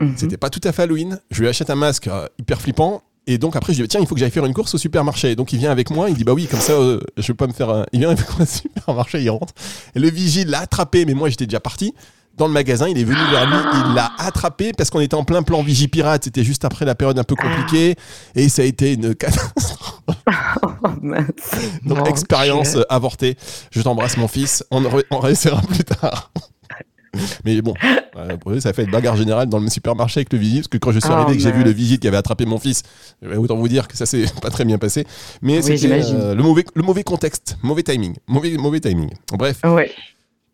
Mhm. 0.00 0.14
c'était 0.16 0.36
pas 0.36 0.48
tout 0.48 0.60
à 0.62 0.70
fait 0.70 0.82
Halloween. 0.82 1.18
Je 1.32 1.40
lui 1.40 1.48
achète 1.48 1.70
un 1.70 1.74
masque 1.74 2.06
euh, 2.06 2.28
hyper 2.38 2.60
flippant. 2.60 3.02
Et 3.30 3.36
donc 3.36 3.56
après, 3.56 3.74
je 3.74 3.82
dis, 3.82 3.88
tiens, 3.88 4.00
il 4.00 4.06
faut 4.06 4.14
que 4.14 4.20
j'aille 4.20 4.30
faire 4.30 4.46
une 4.46 4.54
course 4.54 4.74
au 4.74 4.78
supermarché. 4.78 5.36
Donc 5.36 5.52
il 5.52 5.58
vient 5.58 5.70
avec 5.70 5.90
moi, 5.90 6.08
il 6.08 6.16
dit, 6.16 6.24
bah 6.24 6.32
oui, 6.32 6.46
comme 6.50 6.60
ça, 6.60 6.72
euh, 6.72 6.98
je 7.18 7.26
vais 7.28 7.34
pas 7.34 7.46
me 7.46 7.52
faire. 7.52 7.68
un- 7.68 7.84
Il 7.92 8.00
vient 8.00 8.10
avec 8.10 8.26
moi 8.30 8.42
au 8.42 8.46
supermarché, 8.46 9.22
il 9.22 9.28
rentre. 9.30 9.52
Et 9.94 9.98
le 9.98 10.08
vigile 10.10 10.48
l'a 10.48 10.60
attrapé, 10.60 11.04
mais 11.04 11.12
moi 11.12 11.28
j'étais 11.28 11.44
déjà 11.46 11.60
parti. 11.60 11.94
Dans 12.38 12.46
le 12.46 12.52
magasin, 12.52 12.86
il 12.88 12.96
est 12.96 13.04
venu 13.04 13.18
vers 13.32 13.46
lui, 13.50 13.56
il 13.88 13.94
l'a 13.94 14.12
attrapé 14.18 14.72
parce 14.72 14.90
qu'on 14.90 15.00
était 15.00 15.16
en 15.16 15.24
plein 15.24 15.42
plan 15.42 15.60
Vigipirate, 15.60 16.22
c'était 16.24 16.44
juste 16.44 16.64
après 16.64 16.84
la 16.84 16.94
période 16.94 17.18
un 17.18 17.24
peu 17.24 17.34
compliquée, 17.34 17.96
et 18.36 18.48
ça 18.48 18.62
a 18.62 18.64
été 18.64 18.94
une 18.94 19.14
catastrophe. 19.14 20.00
Oh. 20.62 20.78
Donc 21.84 22.08
expérience 22.08 22.76
avortée. 22.88 23.36
Je 23.70 23.82
t'embrasse 23.82 24.16
mon 24.16 24.28
fils, 24.28 24.64
on, 24.70 24.82
on 25.10 25.18
réessayera 25.18 25.60
plus 25.62 25.84
tard. 25.84 26.30
Mais 27.44 27.60
bon, 27.62 27.74
euh, 28.16 28.60
ça 28.60 28.70
a 28.70 28.72
fait 28.72 28.84
une 28.84 28.90
bagarre 28.90 29.16
générale 29.16 29.48
dans 29.48 29.58
le 29.60 29.68
supermarché 29.68 30.20
avec 30.20 30.32
le 30.32 30.38
vigile, 30.38 30.60
parce 30.60 30.68
que 30.68 30.78
quand 30.78 30.92
je 30.92 31.00
suis 31.00 31.08
Oh, 31.10 31.14
arrivé 31.14 31.32
et 31.32 31.36
que 31.36 31.42
j'ai 31.42 31.52
vu 31.52 31.64
le 31.64 31.70
vigile 31.70 31.98
qui 31.98 32.08
avait 32.08 32.16
attrapé 32.16 32.44
mon 32.46 32.58
fils, 32.58 32.82
euh, 33.24 33.36
autant 33.36 33.56
vous 33.56 33.68
dire 33.68 33.88
que 33.88 33.96
ça 33.96 34.06
s'est 34.06 34.24
pas 34.42 34.50
très 34.50 34.64
bien 34.64 34.78
passé. 34.78 35.06
Mais 35.42 35.56
Oui, 35.64 35.78
c'était 35.78 36.00
euh, 36.12 36.34
le, 36.34 36.42
mauvais, 36.42 36.64
le 36.74 36.82
mauvais 36.82 37.04
contexte, 37.04 37.56
mauvais 37.62 37.82
timing, 37.82 38.14
mauvais, 38.26 38.56
mauvais 38.56 38.80
timing. 38.80 39.10
Bref, 39.32 39.60
Ouais. 39.64 39.90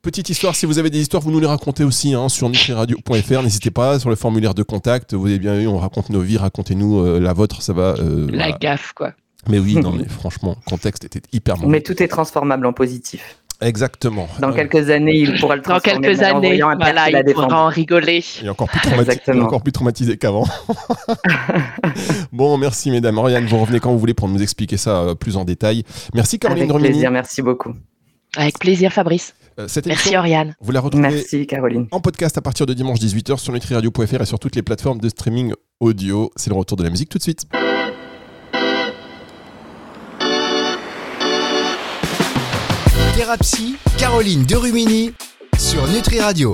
petite 0.02 0.28
histoire, 0.28 0.54
si 0.54 0.66
vous 0.66 0.78
avez 0.78 0.90
des 0.90 1.00
histoires, 1.00 1.22
vous 1.22 1.30
nous 1.30 1.40
les 1.40 1.46
racontez 1.46 1.82
aussi 1.84 2.14
hein, 2.14 2.28
sur 2.28 2.48
nutriradio.fr, 2.48 3.42
n'hésitez 3.42 3.70
pas, 3.70 3.98
sur 3.98 4.10
le 4.10 4.16
formulaire 4.16 4.54
de 4.54 4.62
contact, 4.62 5.14
vous 5.14 5.26
avez 5.26 5.38
bien 5.38 5.58
eu, 5.60 5.66
on 5.66 5.78
raconte 5.78 6.10
nos 6.10 6.20
vies, 6.20 6.36
racontez-nous 6.36 7.00
euh, 7.00 7.18
la 7.20 7.32
vôtre, 7.32 7.62
ça 7.62 7.72
va. 7.72 7.94
euh, 7.98 8.26
La 8.30 8.44
voilà. 8.44 8.58
gaffe, 8.60 8.92
quoi. 8.94 9.12
Mais 9.48 9.58
oui, 9.58 9.74
non 9.76 9.92
mais 9.98 10.06
franchement, 10.08 10.56
le 10.64 10.70
contexte 10.70 11.04
était 11.04 11.20
hyper 11.32 11.56
mauvais. 11.58 11.68
Mais 11.72 11.80
tout 11.82 12.02
est 12.02 12.08
transformable 12.08 12.64
en 12.66 12.72
positif. 12.72 13.38
Exactement. 13.64 14.28
Dans 14.40 14.50
Euh, 14.50 14.52
quelques 14.52 14.90
années, 14.90 15.16
il 15.16 15.40
pourra 15.40 15.56
le 15.56 15.62
Dans 15.62 15.78
transformer 15.80 16.06
quelques 16.06 16.20
mais 16.20 16.32
en 16.32 16.36
années, 16.36 16.62
un 16.62 16.76
voilà, 16.76 17.08
il 17.10 17.32
pourra 17.34 17.64
en 17.64 17.68
rigoler. 17.68 18.22
Il 18.40 18.46
est 18.46 18.50
encore 18.50 18.68
plus, 18.68 18.80
est 18.90 19.40
encore 19.40 19.62
traumatisé 19.72 20.16
qu'avant. 20.18 20.44
bon, 22.32 22.56
merci 22.58 22.90
mesdames. 22.90 23.16
Oriane, 23.18 23.46
vous 23.46 23.58
revenez 23.58 23.80
quand 23.80 23.90
vous 23.92 23.98
voulez 23.98 24.14
pour 24.14 24.28
nous 24.28 24.42
expliquer 24.42 24.76
ça 24.76 25.00
euh, 25.02 25.14
plus 25.14 25.36
en 25.36 25.44
détail. 25.44 25.82
Merci 26.14 26.38
Caroline 26.38 26.62
Avec 26.64 26.72
Romini. 26.72 26.90
plaisir, 26.90 27.10
merci 27.10 27.42
beaucoup. 27.42 27.72
Avec 28.36 28.58
plaisir, 28.58 28.92
Fabrice. 28.92 29.34
Euh, 29.60 29.68
Merci, 29.86 30.16
Oriane. 30.16 30.56
vous 30.60 30.72
la 30.72 30.80
retrouvez 30.80 31.08
Merci 31.08 31.46
Caroline. 31.46 31.86
en 31.92 32.00
podcast 32.00 32.36
à 32.36 32.42
partir 32.42 32.66
de 32.66 32.74
dimanche 32.74 32.98
18h 32.98 33.38
sur 33.38 33.52
nutriradio.fr 33.52 34.20
et 34.22 34.26
sur 34.26 34.40
toutes 34.40 34.56
les 34.56 34.62
plateformes 34.62 34.98
de 35.00 35.08
streaming 35.08 35.52
audio. 35.78 36.30
C'est 36.34 36.50
le 36.50 36.56
retour 36.56 36.76
de 36.76 36.82
la 36.82 36.90
musique 36.90 37.08
tout 37.08 37.18
de 37.18 37.22
suite. 37.22 37.46
Thérapie, 43.24 43.76
Caroline 43.96 44.44
Derumini 44.44 45.14
sur 45.56 45.88
Nutri 45.88 46.20
Radio. 46.20 46.52